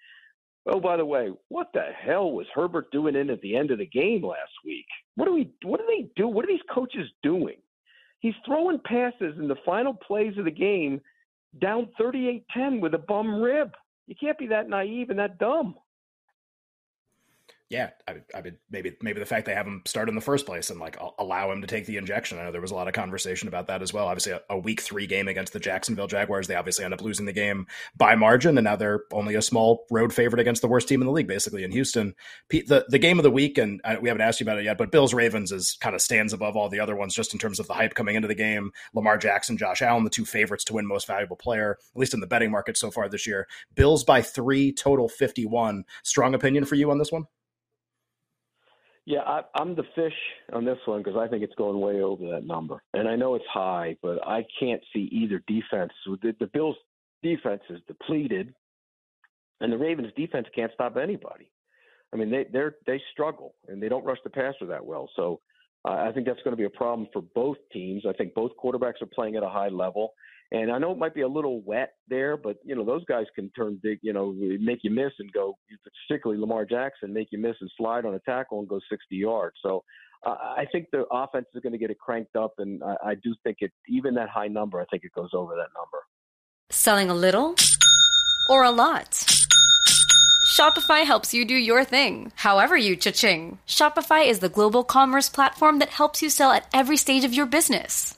oh, 0.67 0.79
by 0.79 0.97
the 0.97 1.05
way, 1.05 1.29
what 1.49 1.67
the 1.73 1.85
hell 2.05 2.31
was 2.31 2.47
Herbert 2.53 2.91
doing 2.91 3.15
in 3.15 3.29
at 3.29 3.41
the 3.41 3.55
end 3.55 3.71
of 3.71 3.79
the 3.79 3.85
game 3.85 4.23
last 4.23 4.51
week? 4.65 4.85
What 5.15 5.25
do 5.25 5.33
we? 5.33 5.51
What 5.63 5.79
do 5.79 5.85
they 5.87 6.09
do? 6.15 6.27
What 6.27 6.45
are 6.45 6.49
these 6.49 6.59
coaches 6.73 7.09
doing? 7.23 7.57
He's 8.19 8.35
throwing 8.45 8.79
passes 8.79 9.37
in 9.39 9.47
the 9.47 9.55
final 9.65 9.93
plays 9.93 10.37
of 10.37 10.45
the 10.45 10.51
game 10.51 11.01
down 11.59 11.89
38-10 11.99 12.79
with 12.79 12.93
a 12.93 12.99
bum 12.99 13.41
rib. 13.41 13.71
You 14.07 14.15
can't 14.19 14.37
be 14.37 14.47
that 14.47 14.69
naive 14.69 15.09
and 15.09 15.19
that 15.19 15.39
dumb 15.39 15.75
yeah, 17.71 17.91
I, 18.05 18.15
I 18.35 18.41
mean, 18.41 18.57
maybe 18.69 18.97
maybe 19.01 19.21
the 19.21 19.25
fact 19.25 19.45
they 19.45 19.55
have 19.55 19.65
him 19.65 19.81
start 19.85 20.09
in 20.09 20.15
the 20.15 20.19
first 20.19 20.45
place 20.45 20.69
and 20.69 20.79
like 20.79 20.97
allow 21.17 21.49
him 21.53 21.61
to 21.61 21.67
take 21.67 21.85
the 21.85 21.95
injection. 21.95 22.37
I 22.37 22.43
know 22.43 22.51
there 22.51 22.59
was 22.59 22.71
a 22.71 22.75
lot 22.75 22.89
of 22.89 22.93
conversation 22.93 23.47
about 23.47 23.67
that 23.67 23.81
as 23.81 23.93
well. 23.93 24.07
Obviously, 24.07 24.33
a, 24.33 24.41
a, 24.49 24.59
week 24.59 24.81
three 24.81 25.07
game 25.07 25.29
against 25.29 25.53
the 25.53 25.59
Jacksonville 25.59 26.07
Jaguars, 26.07 26.47
they 26.47 26.55
obviously 26.55 26.83
end 26.83 26.93
up 26.93 27.01
losing 27.01 27.25
the 27.25 27.31
game 27.31 27.67
by 27.95 28.13
margin, 28.15 28.57
and 28.57 28.65
now 28.65 28.75
they're 28.75 29.03
only 29.13 29.35
a 29.35 29.41
small 29.41 29.85
road 29.89 30.11
favorite 30.11 30.41
against 30.41 30.61
the 30.61 30.67
worst 30.67 30.89
team 30.89 31.01
in 31.01 31.07
the 31.07 31.13
league, 31.13 31.29
basically 31.29 31.63
in 31.63 31.71
Houston. 31.71 32.13
Pete, 32.49 32.67
the 32.67 32.85
the 32.89 32.99
game 32.99 33.17
of 33.17 33.23
the 33.23 33.31
week, 33.31 33.57
and 33.57 33.79
I, 33.85 33.97
we 33.97 34.09
haven't 34.09 34.21
asked 34.21 34.41
you 34.41 34.43
about 34.43 34.59
it 34.59 34.65
yet, 34.65 34.77
but 34.77 34.91
Bills 34.91 35.13
Ravens 35.13 35.53
is 35.53 35.77
kind 35.79 35.95
of 35.95 36.01
stands 36.01 36.33
above 36.33 36.57
all 36.57 36.67
the 36.67 36.81
other 36.81 36.97
ones 36.97 37.15
just 37.15 37.31
in 37.31 37.39
terms 37.39 37.57
of 37.57 37.67
the 37.67 37.73
hype 37.73 37.93
coming 37.93 38.15
into 38.15 38.27
the 38.27 38.35
game. 38.35 38.71
Lamar 38.93 39.17
Jackson, 39.17 39.55
Josh 39.55 39.81
Allen, 39.81 40.03
the 40.03 40.09
two 40.09 40.25
favorites 40.25 40.65
to 40.65 40.73
win 40.73 40.85
Most 40.85 41.07
Valuable 41.07 41.37
Player, 41.37 41.77
at 41.95 41.99
least 41.99 42.13
in 42.13 42.19
the 42.19 42.27
betting 42.27 42.51
market 42.51 42.75
so 42.75 42.91
far 42.91 43.07
this 43.07 43.25
year. 43.25 43.47
Bills 43.75 44.03
by 44.03 44.21
three, 44.21 44.73
total 44.73 45.07
fifty 45.07 45.45
one. 45.45 45.85
Strong 46.03 46.33
opinion 46.33 46.65
for 46.65 46.75
you 46.75 46.91
on 46.91 46.97
this 46.97 47.13
one. 47.13 47.25
Yeah, 49.11 49.23
I, 49.27 49.41
I'm 49.55 49.75
the 49.75 49.83
fish 49.93 50.13
on 50.53 50.63
this 50.63 50.77
one 50.85 51.03
because 51.03 51.19
I 51.19 51.27
think 51.27 51.43
it's 51.43 51.53
going 51.55 51.81
way 51.81 52.01
over 52.01 52.29
that 52.29 52.45
number, 52.45 52.81
and 52.93 53.09
I 53.09 53.17
know 53.17 53.35
it's 53.35 53.43
high, 53.53 53.97
but 54.01 54.25
I 54.25 54.45
can't 54.57 54.81
see 54.93 55.09
either 55.11 55.43
defense. 55.47 55.91
The, 56.05 56.33
the 56.39 56.47
Bills' 56.47 56.77
defense 57.21 57.61
is 57.69 57.81
depleted, 57.89 58.53
and 59.59 59.69
the 59.69 59.77
Ravens' 59.77 60.13
defense 60.15 60.47
can't 60.55 60.71
stop 60.73 60.95
anybody. 60.95 61.51
I 62.13 62.15
mean, 62.15 62.31
they 62.31 62.45
they 62.53 62.67
they 62.87 63.01
struggle 63.11 63.53
and 63.67 63.83
they 63.83 63.89
don't 63.89 64.05
rush 64.05 64.19
the 64.23 64.29
passer 64.29 64.65
that 64.67 64.85
well. 64.85 65.09
So 65.17 65.41
uh, 65.83 66.07
I 66.07 66.13
think 66.13 66.25
that's 66.25 66.41
going 66.43 66.55
to 66.55 66.57
be 66.57 66.63
a 66.63 66.69
problem 66.69 67.09
for 67.11 67.21
both 67.35 67.57
teams. 67.73 68.03
I 68.07 68.13
think 68.13 68.33
both 68.33 68.51
quarterbacks 68.63 69.01
are 69.01 69.07
playing 69.13 69.35
at 69.35 69.43
a 69.43 69.49
high 69.49 69.67
level, 69.67 70.13
and 70.51 70.71
I 70.71 70.77
know 70.79 70.91
it 70.91 70.97
might 70.97 71.15
be 71.15 71.21
a 71.21 71.27
little 71.27 71.61
wet 71.61 71.93
there, 72.09 72.35
but 72.35 72.57
you 72.65 72.75
know 72.75 72.83
those 72.83 73.05
guys 73.05 73.25
can 73.35 73.49
turn 73.51 73.79
big, 73.81 73.99
you 74.01 74.11
know, 74.11 74.33
make 74.59 74.79
you 74.83 74.91
miss 74.91 75.13
and 75.19 75.31
go. 75.31 75.57
Particularly 76.07 76.41
Lamar 76.41 76.65
Jackson, 76.65 77.13
make 77.13 77.29
you 77.31 77.39
miss 77.39 77.55
and 77.61 77.71
slide 77.77 78.05
on 78.05 78.13
a 78.13 78.19
tackle 78.19 78.59
and 78.59 78.67
go 78.67 78.79
60 78.89 79.15
yards. 79.15 79.55
So 79.63 79.83
uh, 80.25 80.29
I 80.29 80.65
think 80.71 80.87
the 80.91 81.05
offense 81.09 81.45
is 81.55 81.61
going 81.61 81.71
to 81.71 81.79
get 81.79 81.89
it 81.89 81.99
cranked 81.99 82.35
up, 82.35 82.53
and 82.57 82.83
I, 82.83 83.11
I 83.11 83.15
do 83.15 83.33
think 83.43 83.57
it 83.61 83.71
even 83.87 84.15
that 84.15 84.29
high 84.29 84.49
number. 84.49 84.81
I 84.81 84.85
think 84.85 85.03
it 85.03 85.13
goes 85.13 85.29
over 85.33 85.55
that 85.55 85.69
number. 85.73 85.99
Selling 86.69 87.09
a 87.09 87.15
little 87.15 87.55
or 88.49 88.63
a 88.63 88.71
lot. 88.71 89.25
Shopify 90.51 91.05
helps 91.05 91.33
you 91.33 91.45
do 91.45 91.55
your 91.55 91.85
thing, 91.85 92.33
however 92.35 92.75
you 92.75 92.97
cha-ching. 92.97 93.57
Shopify 93.65 94.27
is 94.27 94.39
the 94.39 94.49
global 94.49 94.83
commerce 94.83 95.29
platform 95.29 95.79
that 95.79 95.89
helps 95.89 96.21
you 96.21 96.29
sell 96.29 96.51
at 96.51 96.67
every 96.73 96.97
stage 96.97 97.23
of 97.23 97.33
your 97.33 97.45
business 97.45 98.17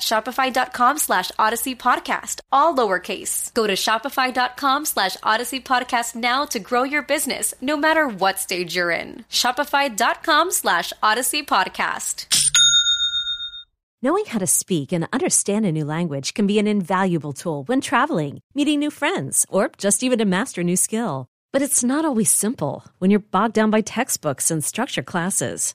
shopify.com 0.00 0.98
slash 0.98 1.30
odyssey 1.38 1.74
podcast, 1.74 2.40
all 2.50 2.74
lowercase. 2.74 3.52
Go 3.54 3.66
to 3.66 3.74
shopify.com 3.74 4.84
slash 4.84 5.16
odyssey 5.22 5.60
podcast 5.60 6.14
now 6.14 6.44
to 6.46 6.58
grow 6.58 6.82
your 6.82 7.02
business, 7.02 7.54
no 7.60 7.76
matter 7.76 8.08
what 8.08 8.38
stage 8.38 8.74
you're 8.74 8.90
in. 8.90 9.24
Shopify.com 9.30 10.50
slash 10.50 10.92
odyssey 11.02 11.42
podcast. 11.44 12.26
Knowing 14.02 14.24
how 14.24 14.38
to 14.38 14.46
speak 14.46 14.92
and 14.92 15.06
understand 15.12 15.66
a 15.66 15.72
new 15.72 15.84
language 15.84 16.32
can 16.32 16.46
be 16.46 16.58
an 16.58 16.66
invaluable 16.66 17.34
tool 17.34 17.64
when 17.64 17.82
traveling, 17.82 18.40
meeting 18.54 18.78
new 18.78 18.90
friends, 18.90 19.44
or 19.50 19.70
just 19.76 20.02
even 20.02 20.18
to 20.18 20.24
master 20.24 20.62
a 20.62 20.64
new 20.64 20.76
skill. 20.76 21.26
But 21.52 21.60
it's 21.62 21.84
not 21.84 22.06
always 22.06 22.32
simple 22.32 22.86
when 22.98 23.10
you're 23.10 23.20
bogged 23.20 23.54
down 23.54 23.70
by 23.70 23.82
textbooks 23.82 24.50
and 24.50 24.64
structure 24.64 25.02
classes. 25.02 25.74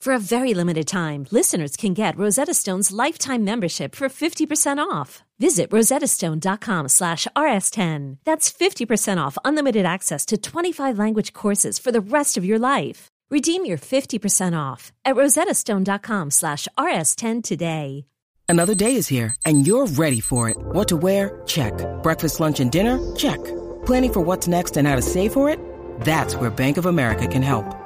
For 0.00 0.12
a 0.12 0.18
very 0.18 0.54
limited 0.54 0.86
time, 0.86 1.26
listeners 1.32 1.76
can 1.76 1.92
get 1.92 2.16
Rosetta 2.16 2.54
Stone's 2.54 2.92
lifetime 2.92 3.44
membership 3.44 3.94
for 3.94 4.08
50% 4.08 4.78
off. 4.78 5.24
Visit 5.40 5.70
rosettastone.com 5.70 6.88
slash 6.88 7.26
rs10. 7.36 8.18
That's 8.24 8.52
50% 8.52 9.18
off 9.18 9.36
unlimited 9.44 9.84
access 9.84 10.24
to 10.26 10.36
25 10.38 10.98
language 10.98 11.32
courses 11.32 11.78
for 11.78 11.90
the 11.90 12.00
rest 12.00 12.36
of 12.36 12.44
your 12.44 12.58
life. 12.58 13.08
Redeem 13.30 13.64
your 13.64 13.78
50% 13.78 14.56
off 14.56 14.92
at 15.04 15.16
rosettastone.com 15.16 16.30
slash 16.30 16.68
rs10 16.78 17.42
today. 17.42 18.06
Another 18.48 18.76
day 18.76 18.94
is 18.94 19.08
here 19.08 19.34
and 19.44 19.66
you're 19.66 19.86
ready 19.86 20.20
for 20.20 20.48
it. 20.48 20.56
What 20.58 20.88
to 20.88 20.96
wear? 20.96 21.42
Check. 21.46 21.74
Breakfast, 22.04 22.38
lunch, 22.38 22.60
and 22.60 22.70
dinner? 22.70 23.16
Check. 23.16 23.42
Planning 23.86 24.12
for 24.12 24.20
what's 24.20 24.46
next 24.46 24.76
and 24.76 24.86
how 24.86 24.94
to 24.94 25.02
save 25.02 25.32
for 25.32 25.48
it? 25.48 25.58
That's 26.02 26.36
where 26.36 26.50
Bank 26.50 26.76
of 26.76 26.86
America 26.86 27.26
can 27.26 27.42
help. 27.42 27.85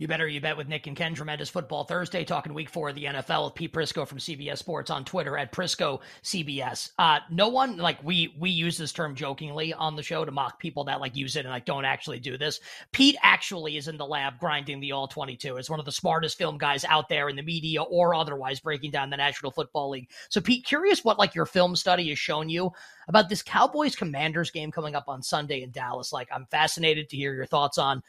You 0.00 0.08
better 0.08 0.26
you 0.26 0.40
bet 0.40 0.56
with 0.56 0.66
Nick 0.66 0.86
and 0.86 0.96
Ken. 0.96 1.14
Tremendous 1.14 1.50
football 1.50 1.84
Thursday, 1.84 2.24
talking 2.24 2.54
week 2.54 2.70
four 2.70 2.88
of 2.88 2.94
the 2.94 3.04
NFL 3.04 3.44
with 3.44 3.54
Pete 3.54 3.70
Prisco 3.70 4.08
from 4.08 4.16
CBS 4.16 4.56
Sports 4.56 4.88
on 4.88 5.04
Twitter 5.04 5.36
at 5.36 5.52
Prisco 5.52 6.00
CBS. 6.22 6.92
Uh, 6.98 7.18
no 7.30 7.48
one 7.48 7.76
like 7.76 8.02
we 8.02 8.34
we 8.38 8.48
use 8.48 8.78
this 8.78 8.94
term 8.94 9.14
jokingly 9.14 9.74
on 9.74 9.96
the 9.96 10.02
show 10.02 10.24
to 10.24 10.32
mock 10.32 10.58
people 10.58 10.84
that 10.84 11.02
like 11.02 11.16
use 11.16 11.36
it 11.36 11.40
and 11.40 11.50
like 11.50 11.66
don't 11.66 11.84
actually 11.84 12.18
do 12.18 12.38
this. 12.38 12.60
Pete 12.92 13.14
actually 13.20 13.76
is 13.76 13.88
in 13.88 13.98
the 13.98 14.06
lab 14.06 14.38
grinding 14.40 14.80
the 14.80 14.92
all 14.92 15.06
twenty 15.06 15.36
two. 15.36 15.58
Is 15.58 15.68
one 15.68 15.80
of 15.80 15.84
the 15.84 15.92
smartest 15.92 16.38
film 16.38 16.56
guys 16.56 16.82
out 16.86 17.10
there 17.10 17.28
in 17.28 17.36
the 17.36 17.42
media 17.42 17.82
or 17.82 18.14
otherwise 18.14 18.58
breaking 18.58 18.92
down 18.92 19.10
the 19.10 19.18
National 19.18 19.52
Football 19.52 19.90
League. 19.90 20.08
So 20.30 20.40
Pete, 20.40 20.64
curious 20.64 21.04
what 21.04 21.18
like 21.18 21.34
your 21.34 21.44
film 21.44 21.76
study 21.76 22.08
has 22.08 22.18
shown 22.18 22.48
you 22.48 22.72
about 23.06 23.28
this 23.28 23.42
Cowboys 23.42 23.96
Commanders 23.96 24.50
game 24.50 24.70
coming 24.70 24.94
up 24.94 25.08
on 25.08 25.22
Sunday 25.22 25.62
in 25.62 25.72
Dallas. 25.72 26.10
Like 26.10 26.30
I'm 26.32 26.46
fascinated 26.46 27.10
to 27.10 27.18
hear 27.18 27.34
your 27.34 27.44
thoughts 27.44 27.76
on 27.76 28.02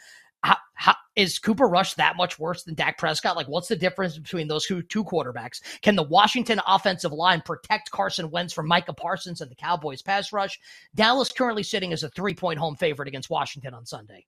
how, 0.44 0.58
how 0.74 0.96
is 1.16 1.40
Cooper 1.40 1.68
Rush 1.68 1.94
that 1.96 2.18
much 2.18 2.40
worse 2.40 2.64
than 2.64 2.76
Dak 2.76 2.98
Prescott? 2.98 3.36
Like, 3.36 3.48
what's 3.48 3.68
the 3.68 3.76
difference 3.76 4.18
between 4.18 4.48
those 4.48 4.66
two, 4.66 4.82
two 4.82 5.04
quarterbacks? 5.04 5.62
Can 5.82 5.96
the 5.96 6.04
Washington 6.04 6.60
offensive 6.68 7.12
line 7.12 7.42
protect 7.42 7.92
Carson 7.92 8.32
Wentz 8.32 8.54
from 8.54 8.68
Micah 8.68 8.94
Parsons 8.94 9.42
and 9.42 9.52
the 9.52 9.56
Cowboys 9.56 10.02
pass 10.02 10.34
rush? 10.34 10.60
Dallas 10.96 11.32
currently 11.32 11.64
sitting 11.64 11.94
as 11.94 12.04
a 12.04 12.10
three 12.10 12.34
point 12.34 12.60
home 12.60 12.76
favorite 12.76 13.08
against 13.08 13.30
Washington 13.30 13.74
on 13.74 13.86
Sunday. 13.86 14.26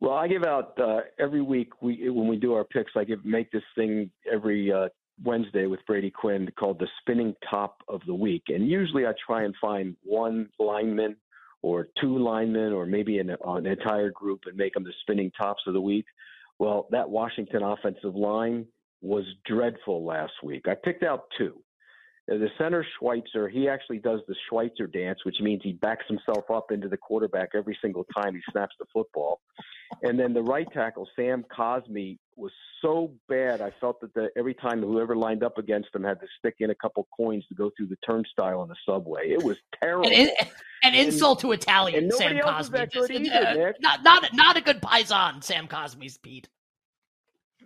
Well, 0.00 0.12
I 0.12 0.28
give 0.28 0.44
out 0.44 0.78
uh, 0.80 1.00
every 1.18 1.42
week 1.42 1.82
we 1.82 2.08
when 2.08 2.28
we 2.28 2.36
do 2.36 2.54
our 2.54 2.64
picks. 2.64 2.92
I 2.96 3.04
give 3.04 3.24
make 3.24 3.50
this 3.50 3.64
thing 3.74 4.10
every 4.30 4.72
uh, 4.72 4.88
Wednesday 5.24 5.66
with 5.66 5.80
Brady 5.86 6.10
Quinn 6.10 6.48
called 6.56 6.78
the 6.78 6.86
spinning 7.00 7.34
top 7.50 7.82
of 7.88 8.00
the 8.06 8.14
week, 8.14 8.44
and 8.48 8.68
usually 8.68 9.06
I 9.06 9.12
try 9.26 9.42
and 9.42 9.54
find 9.60 9.96
one 10.04 10.50
lineman 10.60 11.16
or 11.62 11.88
two 12.00 12.18
linemen 12.18 12.72
or 12.72 12.86
maybe 12.86 13.18
an, 13.18 13.34
an 13.44 13.66
entire 13.66 14.10
group 14.10 14.42
and 14.46 14.56
make 14.56 14.74
them 14.74 14.84
the 14.84 14.92
spinning 15.02 15.30
tops 15.38 15.62
of 15.66 15.74
the 15.74 15.80
week. 15.80 16.06
Well, 16.58 16.88
that 16.90 17.08
Washington 17.08 17.62
offensive 17.62 18.14
line 18.14 18.66
was 19.00 19.24
dreadful 19.46 20.04
last 20.04 20.32
week. 20.42 20.66
I 20.68 20.74
picked 20.74 21.04
out 21.04 21.24
two. 21.36 21.62
Uh, 22.30 22.36
the 22.36 22.48
center 22.58 22.84
Schweitzer, 22.98 23.48
he 23.48 23.68
actually 23.68 23.98
does 23.98 24.20
the 24.28 24.34
Schweitzer 24.48 24.86
dance, 24.86 25.20
which 25.24 25.40
means 25.40 25.62
he 25.62 25.72
backs 25.72 26.04
himself 26.08 26.50
up 26.52 26.70
into 26.70 26.88
the 26.88 26.96
quarterback 26.96 27.50
every 27.54 27.78
single 27.80 28.04
time 28.16 28.34
he 28.34 28.40
snaps 28.50 28.74
the 28.78 28.86
football. 28.92 29.40
And 30.02 30.18
then 30.18 30.34
the 30.34 30.42
right 30.42 30.66
tackle, 30.72 31.08
Sam 31.16 31.44
Cosmi, 31.56 32.18
was 32.38 32.52
so 32.80 33.10
bad. 33.28 33.60
I 33.60 33.72
felt 33.80 34.00
that 34.00 34.14
the, 34.14 34.28
every 34.36 34.54
time 34.54 34.80
whoever 34.80 35.16
lined 35.16 35.42
up 35.42 35.58
against 35.58 35.88
him 35.94 36.04
had 36.04 36.20
to 36.20 36.26
stick 36.38 36.56
in 36.60 36.70
a 36.70 36.74
couple 36.74 37.06
coins 37.16 37.44
to 37.48 37.54
go 37.54 37.70
through 37.76 37.86
the 37.86 37.96
turnstile 38.06 38.60
on 38.60 38.68
the 38.68 38.76
subway. 38.86 39.30
It 39.30 39.42
was 39.42 39.56
terrible. 39.80 40.10
An, 40.10 40.30
an 40.82 40.94
insult 40.94 41.40
to 41.40 41.52
Italian, 41.52 42.10
Sam 42.12 42.38
Cosmi. 42.38 42.90
Just, 42.90 43.10
either, 43.10 43.68
uh, 43.68 43.72
not, 43.80 44.02
not, 44.02 44.30
not 44.34 44.56
a 44.56 44.60
good 44.60 44.80
paisan, 44.80 45.42
Sam 45.42 45.66
Cosmi's 45.66 46.18
Pete. 46.18 46.48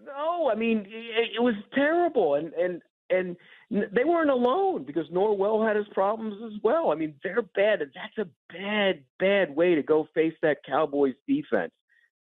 No, 0.04 0.50
I 0.50 0.56
mean 0.56 0.78
it, 0.88 1.30
it 1.36 1.42
was 1.42 1.54
terrible, 1.74 2.34
and 2.34 2.52
and 2.54 2.82
and 3.08 3.36
they 3.70 4.04
weren't 4.04 4.30
alone 4.30 4.84
because 4.84 5.06
Norwell 5.08 5.66
had 5.66 5.76
his 5.76 5.86
problems 5.92 6.34
as 6.44 6.60
well. 6.62 6.90
I 6.90 6.94
mean, 6.94 7.14
they're 7.22 7.42
bad, 7.42 7.82
and 7.82 7.90
that's 7.94 8.18
a 8.18 8.28
bad, 8.52 9.04
bad 9.18 9.54
way 9.54 9.74
to 9.74 9.82
go 9.82 10.08
face 10.14 10.34
that 10.42 10.58
Cowboys 10.66 11.14
defense 11.26 11.72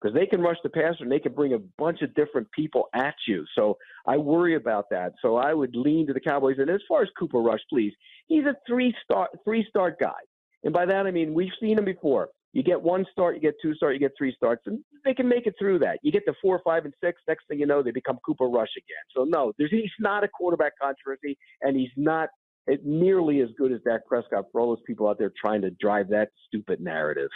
because 0.02 0.16
they 0.16 0.26
can 0.26 0.42
rush 0.42 0.58
the 0.64 0.70
passer 0.70 1.04
and 1.04 1.12
they 1.12 1.20
can 1.20 1.34
bring 1.34 1.54
a 1.54 1.60
bunch 1.78 2.02
of 2.02 2.14
different 2.16 2.52
people 2.52 2.90
at 2.96 3.16
you. 3.28 3.46
So 3.56 3.78
I 4.08 4.18
worry 4.18 4.56
about 4.56 4.90
that. 4.90 5.14
So 5.22 5.36
I 5.36 5.54
would 5.54 5.76
lean 5.76 6.08
to 6.08 6.14
the 6.14 6.20
Cowboys. 6.20 6.58
And 6.60 6.70
as 6.70 6.82
far 6.88 7.04
as 7.04 7.10
Cooper 7.18 7.40
Rush, 7.40 7.62
please, 7.70 7.94
he's 8.28 8.46
a 8.46 8.56
three 8.68 8.94
star 9.04 9.30
three 9.44 9.66
star 9.70 9.96
guy, 10.00 10.20
and 10.64 10.74
by 10.74 10.86
that 10.86 11.06
I 11.06 11.12
mean 11.12 11.34
we've 11.34 11.52
seen 11.60 11.78
him 11.78 11.86
before. 11.86 12.30
You 12.54 12.64
get 12.64 12.82
one 12.82 13.06
start, 13.12 13.36
you 13.36 13.42
get 13.42 13.56
two 13.62 13.74
start, 13.76 13.94
you 13.94 14.00
get 14.00 14.12
three 14.18 14.34
starts, 14.36 14.64
and 14.66 14.80
they 15.06 15.14
can 15.14 15.28
make 15.28 15.48
it 15.48 15.56
through 15.58 15.80
that. 15.80 16.00
You 16.04 16.12
get 16.12 16.26
to 16.26 16.34
four, 16.42 16.62
five, 16.66 16.84
and 16.84 16.94
six. 17.02 17.22
Next 17.28 17.48
thing 17.48 17.60
you 17.60 17.66
know, 17.66 17.82
they 17.82 17.92
become 17.92 18.20
Cooper 18.26 18.48
Rush 18.50 18.72
again. 18.78 19.04
So 19.16 19.24
no, 19.24 19.54
there's, 19.58 19.72
he's 19.72 19.90
not 20.00 20.26
a 20.26 20.28
quarterback 20.28 20.74
controversy, 20.82 21.38
and 21.62 21.78
he's 21.78 21.92
not 21.96 22.28
eh, 22.70 22.76
nearly 22.84 23.40
as 23.40 23.48
good 23.58 23.72
as 23.72 23.80
Dak 23.86 24.06
Prescott 24.06 24.46
for 24.52 24.60
all 24.60 24.68
those 24.68 24.84
people 24.86 25.08
out 25.08 25.18
there 25.18 25.32
trying 25.40 25.62
to 25.62 25.72
drive 25.80 26.10
that 26.10 26.30
stupid 26.48 26.82
narrative. 26.82 27.30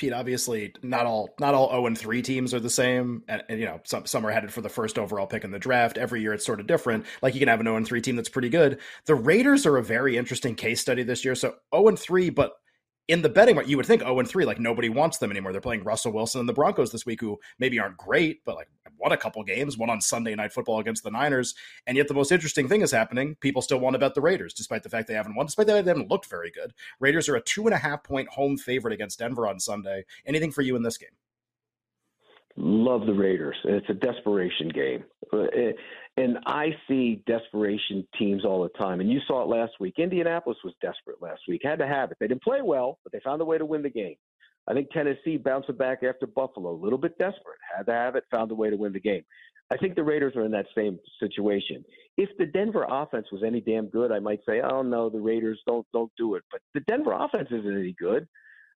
Pete, 0.00 0.14
obviously 0.14 0.72
not 0.82 1.04
all 1.04 1.34
not 1.38 1.52
all 1.52 1.68
0 1.68 1.84
and 1.84 1.98
3 1.98 2.22
teams 2.22 2.54
are 2.54 2.58
the 2.58 2.70
same. 2.70 3.22
And, 3.28 3.42
and, 3.50 3.60
you 3.60 3.66
know, 3.66 3.80
some 3.84 4.06
some 4.06 4.26
are 4.26 4.30
headed 4.30 4.50
for 4.50 4.62
the 4.62 4.70
first 4.70 4.98
overall 4.98 5.26
pick 5.26 5.44
in 5.44 5.50
the 5.50 5.58
draft. 5.58 5.98
Every 5.98 6.22
year 6.22 6.32
it's 6.32 6.46
sort 6.46 6.58
of 6.58 6.66
different. 6.66 7.04
Like 7.20 7.34
you 7.34 7.40
can 7.40 7.48
have 7.48 7.60
an 7.60 7.66
0 7.66 7.76
and 7.76 7.86
3 7.86 8.00
team 8.00 8.16
that's 8.16 8.30
pretty 8.30 8.48
good. 8.48 8.78
The 9.04 9.14
Raiders 9.14 9.66
are 9.66 9.76
a 9.76 9.84
very 9.84 10.16
interesting 10.16 10.54
case 10.54 10.80
study 10.80 11.02
this 11.02 11.22
year. 11.22 11.34
So 11.34 11.56
0 11.74 11.88
and 11.88 11.98
3, 11.98 12.30
but 12.30 12.54
in 13.08 13.20
the 13.20 13.28
betting 13.28 13.56
market, 13.56 13.68
you 13.68 13.76
would 13.76 13.84
think 13.84 14.00
0 14.00 14.18
and 14.20 14.28
3, 14.28 14.46
like 14.46 14.58
nobody 14.58 14.88
wants 14.88 15.18
them 15.18 15.30
anymore. 15.30 15.52
They're 15.52 15.60
playing 15.60 15.84
Russell 15.84 16.12
Wilson 16.12 16.40
and 16.40 16.48
the 16.48 16.54
Broncos 16.54 16.92
this 16.92 17.04
week, 17.04 17.20
who 17.20 17.38
maybe 17.58 17.78
aren't 17.78 17.98
great, 17.98 18.42
but 18.46 18.56
like 18.56 18.68
won 19.00 19.12
a 19.12 19.16
couple 19.16 19.42
games, 19.42 19.78
one 19.78 19.90
on 19.90 20.00
Sunday 20.00 20.34
night 20.34 20.52
football 20.52 20.78
against 20.78 21.02
the 21.02 21.10
Niners. 21.10 21.54
And 21.86 21.96
yet 21.96 22.08
the 22.08 22.14
most 22.14 22.32
interesting 22.32 22.68
thing 22.68 22.82
is 22.82 22.90
happening. 22.90 23.36
People 23.40 23.62
still 23.62 23.80
want 23.80 23.94
to 23.94 23.98
bet 23.98 24.14
the 24.14 24.20
Raiders, 24.20 24.54
despite 24.54 24.82
the 24.82 24.88
fact 24.88 25.08
they 25.08 25.14
haven't 25.14 25.34
won, 25.34 25.46
despite 25.46 25.66
the 25.66 25.72
fact 25.72 25.84
they 25.84 25.90
haven't 25.90 26.10
looked 26.10 26.26
very 26.26 26.50
good. 26.50 26.72
Raiders 26.98 27.28
are 27.28 27.36
a 27.36 27.40
two 27.40 27.66
and 27.66 27.74
a 27.74 27.78
half 27.78 28.02
point 28.02 28.28
home 28.28 28.56
favorite 28.56 28.92
against 28.94 29.18
Denver 29.18 29.46
on 29.46 29.60
Sunday. 29.60 30.04
Anything 30.26 30.52
for 30.52 30.62
you 30.62 30.76
in 30.76 30.82
this 30.82 30.98
game? 30.98 31.10
Love 32.56 33.06
the 33.06 33.14
Raiders. 33.14 33.56
It's 33.64 33.88
a 33.88 33.94
desperation 33.94 34.68
game. 34.68 35.04
Uh, 35.32 35.46
and 36.16 36.38
I 36.46 36.70
see 36.88 37.22
desperation 37.26 38.06
teams 38.18 38.44
all 38.44 38.62
the 38.62 38.78
time. 38.78 39.00
And 39.00 39.10
you 39.10 39.20
saw 39.26 39.42
it 39.42 39.48
last 39.48 39.72
week. 39.80 39.94
Indianapolis 39.98 40.58
was 40.64 40.74
desperate 40.82 41.22
last 41.22 41.40
week, 41.48 41.62
had 41.64 41.78
to 41.78 41.86
have 41.86 42.10
it. 42.10 42.18
They 42.20 42.26
didn't 42.26 42.42
play 42.42 42.60
well, 42.62 42.98
but 43.02 43.12
they 43.12 43.20
found 43.20 43.40
a 43.40 43.44
way 43.44 43.56
to 43.56 43.64
win 43.64 43.82
the 43.82 43.90
game. 43.90 44.16
I 44.68 44.74
think 44.74 44.90
Tennessee 44.90 45.36
bouncing 45.36 45.76
back 45.76 46.02
after 46.02 46.26
Buffalo, 46.26 46.70
a 46.70 46.82
little 46.82 46.98
bit 46.98 47.18
desperate, 47.18 47.58
had 47.76 47.86
to 47.86 47.92
have 47.92 48.16
it, 48.16 48.24
found 48.30 48.50
a 48.50 48.54
way 48.54 48.70
to 48.70 48.76
win 48.76 48.92
the 48.92 49.00
game. 49.00 49.24
I 49.72 49.76
think 49.76 49.94
the 49.94 50.02
Raiders 50.02 50.34
are 50.36 50.44
in 50.44 50.50
that 50.52 50.66
same 50.74 50.98
situation. 51.20 51.84
If 52.16 52.28
the 52.38 52.46
Denver 52.46 52.86
offense 52.88 53.26
was 53.30 53.42
any 53.44 53.60
damn 53.60 53.86
good, 53.86 54.10
I 54.10 54.18
might 54.18 54.40
say, 54.46 54.60
oh 54.60 54.82
no, 54.82 55.08
the 55.08 55.20
Raiders 55.20 55.60
don't 55.66 55.86
don't 55.92 56.10
do 56.16 56.34
it. 56.34 56.42
But 56.50 56.60
the 56.74 56.80
Denver 56.80 57.12
offense 57.12 57.48
isn't 57.50 57.78
any 57.78 57.94
good. 57.98 58.26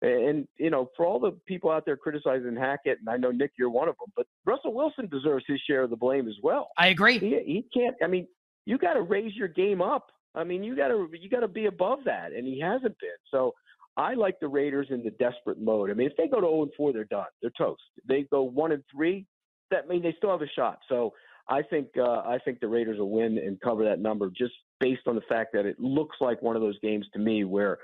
And 0.02 0.46
you 0.58 0.68
know, 0.68 0.90
for 0.96 1.06
all 1.06 1.18
the 1.18 1.32
people 1.46 1.70
out 1.70 1.86
there 1.86 1.96
criticizing 1.96 2.56
Hackett, 2.56 2.98
and 2.98 3.08
I 3.08 3.16
know 3.16 3.30
Nick, 3.30 3.52
you're 3.58 3.70
one 3.70 3.88
of 3.88 3.94
them, 3.98 4.12
but 4.16 4.26
Russell 4.44 4.74
Wilson 4.74 5.08
deserves 5.08 5.44
his 5.46 5.60
share 5.66 5.82
of 5.82 5.90
the 5.90 5.96
blame 5.96 6.28
as 6.28 6.34
well. 6.42 6.68
I 6.76 6.88
agree. 6.88 7.18
He, 7.18 7.40
he 7.46 7.66
can't. 7.72 7.96
I 8.02 8.06
mean, 8.06 8.26
you 8.66 8.78
got 8.78 8.94
to 8.94 9.02
raise 9.02 9.34
your 9.34 9.48
game 9.48 9.80
up. 9.80 10.08
I 10.34 10.44
mean, 10.44 10.62
you 10.62 10.76
got 10.76 10.88
to 10.88 11.08
you 11.18 11.30
got 11.30 11.40
to 11.40 11.48
be 11.48 11.66
above 11.66 12.00
that, 12.04 12.32
and 12.32 12.46
he 12.46 12.60
hasn't 12.60 12.98
been. 12.98 13.10
So 13.30 13.54
I 13.96 14.14
like 14.14 14.40
the 14.40 14.48
Raiders 14.48 14.88
in 14.90 15.02
the 15.02 15.10
desperate 15.10 15.60
mode. 15.60 15.90
I 15.90 15.94
mean, 15.94 16.06
if 16.06 16.16
they 16.16 16.26
go 16.26 16.40
to 16.40 16.46
0 16.46 16.62
and 16.62 16.72
4, 16.76 16.92
they're 16.92 17.04
done. 17.04 17.26
They're 17.40 17.52
toast. 17.56 17.82
They 18.08 18.22
go 18.30 18.42
1 18.42 18.72
and 18.72 18.82
3, 18.94 19.26
that 19.72 19.88
means 19.88 20.02
they 20.02 20.14
still 20.16 20.30
have 20.30 20.42
a 20.42 20.48
shot. 20.54 20.78
So 20.88 21.12
I 21.48 21.62
think 21.62 21.88
uh, 21.98 22.20
I 22.20 22.38
think 22.44 22.60
the 22.60 22.68
Raiders 22.68 22.98
will 22.98 23.10
win 23.10 23.38
and 23.38 23.60
cover 23.60 23.84
that 23.84 23.98
number 23.98 24.30
just 24.30 24.52
based 24.78 25.02
on 25.06 25.16
the 25.16 25.22
fact 25.22 25.52
that 25.54 25.66
it 25.66 25.80
looks 25.80 26.16
like 26.20 26.40
one 26.40 26.54
of 26.54 26.62
those 26.62 26.78
games 26.80 27.06
to 27.14 27.18
me 27.18 27.44
where 27.44 27.78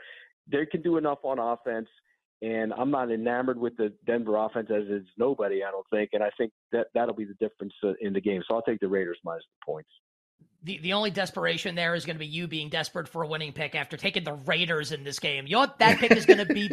they 0.51 0.65
can 0.67 0.83
do 0.83 0.97
enough 0.97 1.19
on 1.25 1.39
offense 1.39 1.89
and 2.41 2.73
I'm 2.75 2.91
not 2.91 3.11
enamored 3.11 3.59
with 3.59 3.77
the 3.77 3.93
Denver 4.07 4.37
offense 4.37 4.69
as 4.71 4.85
is 4.85 5.07
nobody, 5.17 5.65
I 5.65 5.73
don't 5.73 5.87
think. 5.91 6.11
And 6.13 6.23
I 6.23 6.31
think 6.39 6.53
that 6.71 6.87
that'll 6.95 7.15
be 7.15 7.25
the 7.25 7.35
difference 7.35 7.73
uh, 7.83 7.95
in 8.01 8.13
the 8.13 8.21
game. 8.21 8.43
So 8.47 8.55
I'll 8.55 8.63
take 8.63 8.79
the 8.79 8.89
Raiders 8.89 9.19
minus 9.25 9.43
the 9.45 9.65
points 9.73 9.91
the, 10.65 10.79
the 10.79 10.93
only 10.93 11.11
desperation 11.11 11.77
there 11.77 11.95
is 11.95 12.05
going 12.05 12.17
to 12.17 12.21
be 12.21 12.27
you 12.27 12.49
being 12.49 12.69
desperate 12.69 13.07
for 13.07 13.23
a 13.23 13.29
winning 13.29 13.53
pick 13.53 13.77
after 13.77 13.97
taking 13.97 14.25
the 14.25 14.33
Raiders 14.33 14.91
in 14.91 15.05
this 15.05 15.21
game. 15.21 15.47
You 15.47 15.53
know 15.53 15.61
what 15.61 15.79
that 15.79 15.99
pick 15.99 16.11
is 16.11 16.27
going 16.27 16.39
to 16.39 16.47
be? 16.47 16.69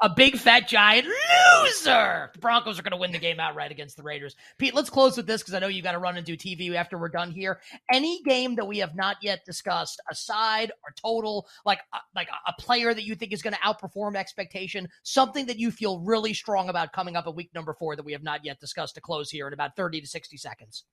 a 0.00 0.08
big 0.08 0.36
fat 0.36 0.68
giant 0.68 1.06
loser. 1.06 2.30
The 2.32 2.38
Broncos 2.38 2.78
are 2.78 2.82
going 2.82 2.92
to 2.92 2.96
win 2.96 3.10
the 3.10 3.18
game 3.18 3.40
outright 3.40 3.72
against 3.72 3.96
the 3.96 4.04
Raiders. 4.04 4.36
Pete, 4.56 4.74
let's 4.74 4.88
close 4.88 5.16
with 5.16 5.26
this 5.26 5.42
because 5.42 5.54
I 5.54 5.58
know 5.58 5.66
you 5.66 5.82
got 5.82 5.92
to 5.92 5.98
run 5.98 6.16
and 6.16 6.24
do 6.24 6.36
TV 6.36 6.74
after 6.74 6.96
we're 6.96 7.08
done 7.08 7.32
here. 7.32 7.60
Any 7.92 8.22
game 8.22 8.54
that 8.54 8.66
we 8.66 8.78
have 8.78 8.94
not 8.94 9.16
yet 9.20 9.44
discussed, 9.44 10.00
aside 10.08 10.70
or 10.84 10.94
total, 11.00 11.48
like 11.64 11.80
uh, 11.92 11.98
like 12.14 12.28
a 12.46 12.52
player 12.60 12.94
that 12.94 13.04
you 13.04 13.16
think 13.16 13.32
is 13.32 13.42
going 13.42 13.54
to 13.54 13.60
outperform 13.60 14.14
expectation, 14.14 14.88
something 15.02 15.46
that 15.46 15.58
you 15.58 15.72
feel 15.72 15.98
really 16.00 16.34
strong 16.34 16.68
about 16.68 16.92
coming 16.92 17.16
up 17.16 17.26
at 17.26 17.34
week 17.34 17.50
number 17.52 17.74
four 17.74 17.96
that 17.96 18.04
we 18.04 18.12
have 18.12 18.22
not 18.22 18.44
yet 18.44 18.60
discussed 18.60 18.94
to 18.94 19.00
close 19.00 19.28
here 19.28 19.48
in 19.48 19.52
about 19.52 19.74
thirty 19.76 20.00
to 20.00 20.06
sixty 20.06 20.36
seconds. 20.36 20.84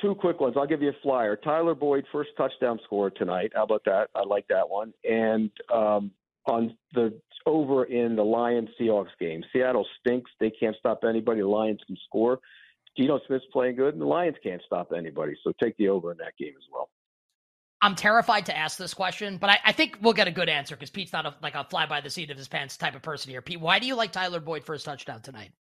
Two 0.00 0.14
quick 0.14 0.40
ones. 0.40 0.56
I'll 0.58 0.66
give 0.66 0.82
you 0.82 0.90
a 0.90 1.02
flyer. 1.02 1.36
Tyler 1.36 1.74
Boyd, 1.74 2.04
first 2.12 2.30
touchdown 2.36 2.78
score 2.84 3.10
tonight. 3.10 3.52
How 3.54 3.64
about 3.64 3.82
that? 3.86 4.08
I 4.14 4.24
like 4.24 4.46
that 4.48 4.68
one. 4.68 4.92
And 5.08 5.50
um, 5.72 6.10
on 6.46 6.76
the 6.92 7.18
over 7.46 7.84
in 7.84 8.16
the 8.16 8.22
Lions 8.22 8.68
Seahawks 8.78 9.16
game, 9.18 9.42
Seattle 9.52 9.86
stinks. 10.00 10.30
They 10.38 10.50
can't 10.50 10.76
stop 10.78 11.04
anybody. 11.08 11.40
The 11.40 11.48
Lions 11.48 11.80
can 11.86 11.96
score. 12.06 12.40
Geno 12.98 13.20
Smith's 13.26 13.44
playing 13.52 13.76
good, 13.76 13.94
and 13.94 14.00
the 14.00 14.06
Lions 14.06 14.36
can't 14.42 14.60
stop 14.66 14.92
anybody. 14.96 15.34
So 15.44 15.52
take 15.62 15.76
the 15.76 15.88
over 15.88 16.12
in 16.12 16.18
that 16.18 16.36
game 16.38 16.54
as 16.56 16.64
well. 16.72 16.90
I'm 17.82 17.94
terrified 17.94 18.46
to 18.46 18.56
ask 18.56 18.78
this 18.78 18.94
question, 18.94 19.36
but 19.36 19.50
I, 19.50 19.58
I 19.66 19.72
think 19.72 19.98
we'll 20.00 20.14
get 20.14 20.28
a 20.28 20.32
good 20.32 20.48
answer 20.48 20.74
because 20.74 20.90
Pete's 20.90 21.12
not 21.12 21.26
a, 21.26 21.34
like 21.42 21.54
a 21.54 21.64
fly 21.64 21.86
by 21.86 22.00
the 22.00 22.10
seat 22.10 22.30
of 22.30 22.38
his 22.38 22.48
pants 22.48 22.76
type 22.76 22.94
of 22.94 23.02
person 23.02 23.30
here. 23.30 23.42
Pete, 23.42 23.60
why 23.60 23.78
do 23.78 23.86
you 23.86 23.94
like 23.94 24.12
Tyler 24.12 24.40
Boyd 24.40 24.64
first 24.64 24.86
touchdown 24.86 25.20
tonight? 25.20 25.52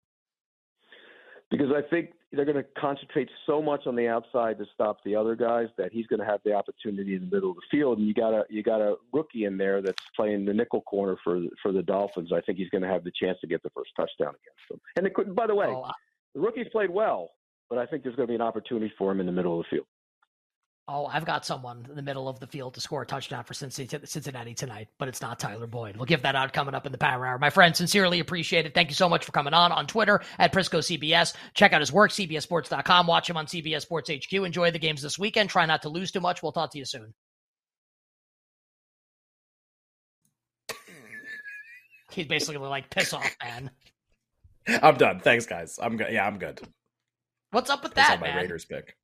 Because 1.52 1.68
I 1.76 1.82
think 1.90 2.12
they're 2.32 2.46
going 2.46 2.58
to 2.58 2.66
concentrate 2.78 3.30
so 3.46 3.62
much 3.62 3.88
on 3.88 3.96
the 3.96 4.08
outside 4.08 4.58
to 4.58 4.66
stop 4.74 4.98
the 5.06 5.16
other 5.16 5.36
guys 5.36 5.68
that 5.78 5.92
he's 5.92 6.08
going 6.08 6.20
to 6.20 6.26
have 6.26 6.42
the 6.44 6.54
opportunity 6.54 7.16
in 7.16 7.30
the 7.30 7.36
middle 7.36 7.52
of 7.52 7.56
the 7.56 7.62
field. 7.72 8.00
And 8.00 8.08
you 8.08 8.14
got 8.14 8.34
a 8.34 8.44
you 8.50 8.64
got 8.64 8.82
a 8.82 8.96
rookie 9.14 9.46
in 9.46 9.58
there 9.58 9.82
that's 9.82 10.04
playing 10.16 10.46
the 10.46 10.54
nickel 10.54 10.82
corner 10.82 11.18
for 11.24 11.42
for 11.62 11.72
the 11.72 11.84
Dolphins. 11.84 12.32
I 12.34 12.42
think 12.42 12.58
he's 12.58 12.70
going 12.70 12.82
to 12.82 12.88
have 12.88 13.04
the 13.04 13.12
chance 13.12 13.38
to 13.42 13.48
get 13.48 13.64
the 13.64 13.70
first 13.70 13.92
touchdown 13.96 14.30
against 14.30 14.70
them. 14.70 14.82
And 14.98 15.06
it 15.06 15.14
could, 15.14 15.36
by 15.36 15.48
the 15.48 15.56
way, 15.56 15.68
oh, 15.68 15.90
the 16.34 16.42
rookies 16.42 16.68
played 16.72 16.90
well, 16.90 17.32
but 17.70 17.80
I 17.80 17.86
think 17.86 18.04
there's 18.04 18.16
going 18.16 18.28
to 18.28 18.32
be 18.32 18.36
an 18.36 18.42
opportunity 18.42 18.92
for 18.98 19.12
him 19.12 19.20
in 19.20 19.26
the 19.26 19.32
middle 19.32 19.60
of 19.60 19.66
the 19.66 19.76
field. 19.76 19.88
Oh, 20.88 21.08
I've 21.08 21.26
got 21.26 21.48
someone 21.48 21.88
in 21.90 21.96
the 21.96 22.04
middle 22.04 22.30
of 22.30 22.40
the 22.40 22.46
field 22.46 22.76
to 22.76 22.82
score 22.82 23.02
a 23.02 23.08
touchdown 23.08 23.44
for 23.44 23.56
Cincinnati 23.56 24.54
tonight, 24.54 24.88
but 25.00 25.08
it's 25.08 25.20
not 25.20 25.40
Tyler 25.40 25.66
Boyd. 25.66 25.98
We'll 25.98 26.06
give 26.06 26.22
that 26.22 26.36
out 26.36 26.54
coming 26.54 26.76
up 26.76 26.86
in 26.86 26.92
the 26.92 26.98
Power 27.00 27.26
Hour. 27.26 27.40
My 27.40 27.50
friend, 27.50 27.76
sincerely 27.76 28.20
appreciate 28.20 28.68
it. 28.68 28.76
Thank 28.76 28.90
you 28.90 28.96
so 28.96 29.10
much 29.10 29.26
for 29.26 29.32
coming 29.32 29.56
on 29.56 29.72
on 29.72 29.88
Twitter 29.88 30.22
at 30.38 30.54
Prisco 30.54 30.80
CBS. 30.80 31.34
Check 31.56 31.74
out 31.74 31.82
his 31.82 31.92
work, 31.92 32.12
CBSSports.com. 32.12 33.08
Watch 33.08 33.28
him 33.28 33.36
on 33.36 33.48
CBS 33.48 33.82
Sports 33.82 34.12
HQ. 34.12 34.32
Enjoy 34.32 34.70
the 34.70 34.78
games 34.78 35.02
this 35.02 35.18
weekend. 35.18 35.50
Try 35.50 35.66
not 35.66 35.82
to 35.82 35.90
lose 35.90 36.12
too 36.12 36.20
much. 36.20 36.44
We'll 36.44 36.52
talk 36.52 36.72
to 36.74 36.78
you 36.78 36.86
soon. 36.86 37.16
He's 42.12 42.28
basically 42.28 42.58
like, 42.58 42.92
piss 42.92 43.12
off, 43.12 43.36
man. 43.44 43.72
I'm 44.84 44.98
done. 44.98 45.20
Thanks, 45.20 45.48
guys. 45.48 45.80
I'm 45.82 45.98
good. 45.98 46.14
Yeah, 46.14 46.28
I'm 46.28 46.38
good. 46.38 46.62
What's 47.50 47.72
up 47.72 47.82
with 47.82 47.96
piss 47.96 48.08
that, 48.08 48.22
my 48.22 48.28
man? 48.28 48.38
Raiders 48.38 48.66
pick 48.66 48.96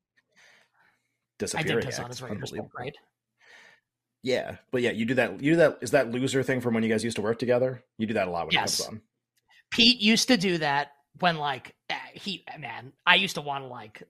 disappearing. 1.42 1.78
I 1.78 1.80
did 1.80 1.86
piss 1.86 1.98
on 1.98 2.08
his 2.08 2.22
Raiders 2.22 2.52
right? 2.78 2.96
Yeah, 4.22 4.56
but 4.70 4.82
yeah, 4.82 4.92
you 4.92 5.04
do 5.04 5.14
that. 5.14 5.42
You 5.42 5.52
do 5.52 5.56
that. 5.56 5.78
Is 5.80 5.90
that 5.90 6.10
loser 6.10 6.42
thing 6.42 6.60
from 6.60 6.74
when 6.74 6.82
you 6.82 6.88
guys 6.88 7.02
used 7.02 7.16
to 7.16 7.22
work 7.22 7.38
together? 7.38 7.82
You 7.98 8.06
do 8.06 8.14
that 8.14 8.28
a 8.28 8.30
lot 8.30 8.46
when 8.46 8.52
yes. 8.52 8.78
it 8.78 8.84
comes 8.84 8.96
on. 8.96 9.02
Pete 9.72 10.00
used 10.00 10.28
to 10.28 10.36
do 10.36 10.58
that 10.58 10.92
when 11.18 11.36
like 11.36 11.74
eh, 11.90 11.96
he 12.14 12.44
man, 12.58 12.92
I 13.06 13.16
used 13.16 13.34
to 13.34 13.40
want 13.40 13.64
to 13.64 13.68
like 13.68 14.02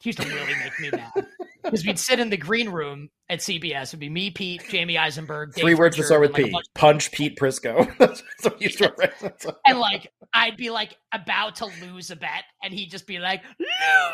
he 0.00 0.10
used 0.10 0.20
to 0.20 0.28
really 0.28 0.54
make 0.56 0.78
me 0.80 0.90
mad 0.90 1.26
because 1.62 1.84
we'd 1.84 1.98
sit 1.98 2.20
in 2.20 2.30
the 2.30 2.36
green 2.36 2.68
room 2.68 3.10
at 3.28 3.40
CBS. 3.40 3.88
It'd 3.88 4.00
be 4.00 4.08
me, 4.08 4.30
Pete, 4.30 4.62
Jamey 4.62 4.98
Eisenberg. 4.98 5.54
Dave 5.54 5.62
Three 5.62 5.74
words 5.74 5.96
to 5.96 6.02
start 6.02 6.20
with 6.20 6.32
like 6.32 6.46
Pete. 6.46 6.54
Punch 6.74 7.12
Pete 7.12 7.38
Prisco. 7.38 7.86
and 9.66 9.78
like 9.78 10.12
I'd 10.32 10.56
be 10.56 10.70
like 10.70 10.96
about 11.12 11.56
to 11.56 11.66
lose 11.82 12.10
a 12.10 12.16
bet, 12.16 12.44
and 12.62 12.72
he'd 12.72 12.90
just 12.90 13.06
be 13.06 13.18
like, 13.18 13.42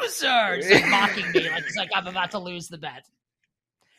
"Losers," 0.03 0.71
like, 0.71 0.87
mocking 0.89 1.31
me, 1.33 1.51
like 1.51 1.65
it's 1.65 1.77
like 1.77 1.91
I'm 1.95 2.07
about 2.07 2.33
to 2.33 2.39
lose 2.39 2.69
the 2.69 2.79
bet. 2.79 3.07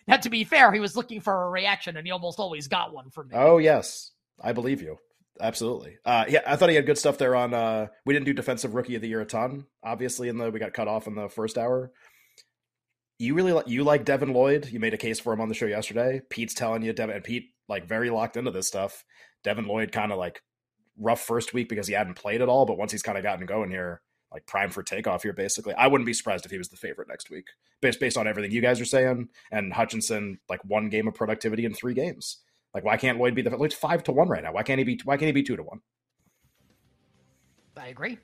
Now, 0.08 0.18
to 0.18 0.30
be 0.30 0.44
fair, 0.44 0.72
he 0.72 0.80
was 0.80 0.96
looking 0.96 1.20
for 1.20 1.46
a 1.46 1.50
reaction, 1.50 1.98
and 1.98 2.06
he 2.06 2.12
almost 2.12 2.40
always 2.40 2.68
got 2.68 2.94
one 2.94 3.10
from 3.10 3.30
me. 3.30 3.36
Oh 3.36 3.58
yes, 3.58 4.12
I 4.42 4.54
believe 4.54 4.82
you. 4.82 4.98
Absolutely. 5.42 5.98
Uh, 6.06 6.24
yeah, 6.30 6.40
I 6.48 6.56
thought 6.56 6.70
he 6.70 6.76
had 6.76 6.86
good 6.86 6.98
stuff 6.98 7.18
there 7.18 7.36
on. 7.36 7.54
Uh, 7.54 7.88
we 8.06 8.14
didn't 8.14 8.26
do 8.26 8.34
defensive 8.34 8.74
rookie 8.74 8.96
of 8.96 9.02
the 9.02 9.10
year 9.10 9.20
a 9.20 9.26
ton, 9.26 9.66
obviously, 9.84 10.30
in 10.30 10.38
the 10.38 10.50
we 10.50 10.60
got 10.60 10.74
cut 10.74 10.88
off 10.88 11.08
in 11.08 11.16
the 11.16 11.28
first 11.28 11.58
hour 11.58 11.92
you 13.18 13.34
really 13.34 13.54
like 13.54 13.68
you 13.68 13.84
like 13.84 14.06
Devin 14.06 14.34
Lloyd. 14.34 14.70
You 14.70 14.80
made 14.80 14.94
a 14.94 14.98
case 14.98 15.20
for 15.20 15.34
him 15.34 15.42
on 15.42 15.50
the 15.50 15.56
show 15.56 15.66
yesterday. 15.66 16.22
Pete's 16.30 16.54
telling 16.54 16.82
you 16.82 16.94
Devin 16.94 17.16
and 17.16 17.24
Pete 17.24 17.54
like 17.68 17.88
very 17.88 18.10
locked 18.10 18.38
into 18.38 18.52
this 18.52 18.68
stuff. 18.68 19.04
Devin 19.44 19.66
Lloyd 19.68 19.92
kind 19.92 20.12
of 20.12 20.18
like 20.18 20.42
rough 20.98 21.22
first 21.22 21.54
week 21.54 21.70
because 21.70 21.88
he 21.88 21.94
hadn't 21.94 22.16
played 22.16 22.42
at 22.42 22.50
all, 22.50 22.66
but 22.66 22.78
once 22.78 22.92
he's 22.92 23.04
kind 23.04 23.18
of 23.18 23.24
gotten 23.24 23.46
going 23.46 23.70
here, 23.70 24.02
like 24.32 24.46
prime 24.46 24.70
for 24.70 24.84
takeoff 24.84 25.24
here 25.24 25.34
basically. 25.34 25.74
I 25.76 25.88
wouldn't 25.88 26.06
be 26.06 26.14
surprised 26.14 26.46
if 26.46 26.52
he 26.52 26.58
was 26.58 26.70
the 26.70 26.78
favorite 26.78 27.08
next 27.08 27.30
week. 27.30 27.48
Based 27.82 28.00
based 28.00 28.18
on 28.18 28.28
everything 28.28 28.52
you 28.52 28.62
guys 28.62 28.82
are 28.82 28.86
saying 28.86 29.30
and 29.52 29.74
Hutchinson 29.74 30.40
like 30.50 30.64
one 30.66 30.90
game 30.90 31.08
of 31.08 31.14
productivity 31.14 31.66
in 31.66 31.74
3 31.74 31.94
games. 31.94 32.40
Like 32.74 32.84
why 32.84 32.98
can't 32.98 33.18
Lloyd 33.18 33.36
be 33.36 33.42
the 33.42 33.56
Lloyd's 33.56 33.76
5 33.76 34.04
to 34.04 34.12
1 34.12 34.28
right 34.28 34.44
now? 34.44 34.52
Why 34.52 34.64
can't 34.64 34.80
he 34.80 34.84
be 34.84 35.00
why 35.06 35.16
can't 35.16 35.28
he 35.28 35.32
be 35.32 35.44
2 35.44 35.56
to 35.56 35.64
1? 35.64 35.80
I 37.78 37.88
agree. 37.88 38.18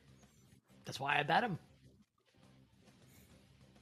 That's 0.85 0.99
why 0.99 1.19
I 1.19 1.23
bet 1.23 1.43
him. 1.43 1.59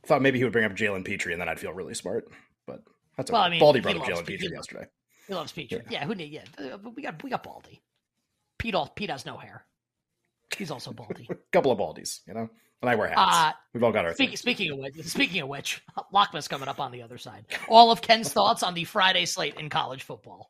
Thought 0.09 0.23
maybe 0.23 0.39
he 0.39 0.43
would 0.43 0.53
bring 0.53 0.65
up 0.65 0.71
Jalen 0.71 1.05
Pitre, 1.05 1.31
and 1.31 1.39
then 1.39 1.47
I'd 1.47 1.59
feel 1.59 1.71
really 1.71 1.93
smart. 1.93 2.27
But 2.65 2.81
that's 3.15 3.29
well, 3.29 3.41
okay. 3.41 3.47
I 3.47 3.49
mean, 3.51 3.59
Baldy 3.59 3.79
brought 3.79 3.97
up 3.97 4.01
Jalen 4.01 4.25
Pitre 4.25 4.49
yesterday. 4.51 4.87
He 5.27 5.35
loves 5.35 5.51
Pitre. 5.51 5.83
Yeah. 5.85 5.99
yeah, 6.01 6.05
who 6.05 6.15
need? 6.15 6.31
Yeah, 6.31 6.77
we 6.95 7.03
got 7.03 7.23
we 7.23 7.29
got 7.29 7.43
Baldy. 7.43 7.83
Pete, 8.57 8.73
all, 8.73 8.87
Pete 8.87 9.11
has 9.11 9.27
no 9.27 9.37
hair. 9.37 9.67
He's 10.57 10.71
also 10.71 10.93
baldy. 10.93 11.27
A 11.29 11.35
couple 11.53 11.71
of 11.71 11.77
baldies, 11.77 12.21
you 12.27 12.33
know. 12.33 12.49
And 12.81 12.89
I 12.89 12.95
wear 12.95 13.09
hats. 13.09 13.19
Uh, 13.21 13.51
We've 13.71 13.83
all 13.83 13.91
got 13.91 14.05
our. 14.05 14.15
Speak, 14.15 14.35
speaking 14.35 14.71
of 14.71 14.79
which, 14.79 14.95
speaking 15.03 15.41
of 15.41 15.47
which, 15.47 15.83
Lockman's 16.11 16.47
coming 16.47 16.67
up 16.67 16.79
on 16.79 16.91
the 16.91 17.03
other 17.03 17.19
side. 17.19 17.45
All 17.67 17.91
of 17.91 18.01
Ken's 18.01 18.33
thoughts 18.33 18.63
on 18.63 18.73
the 18.73 18.85
Friday 18.85 19.25
slate 19.25 19.59
in 19.59 19.69
college 19.69 20.01
football. 20.01 20.49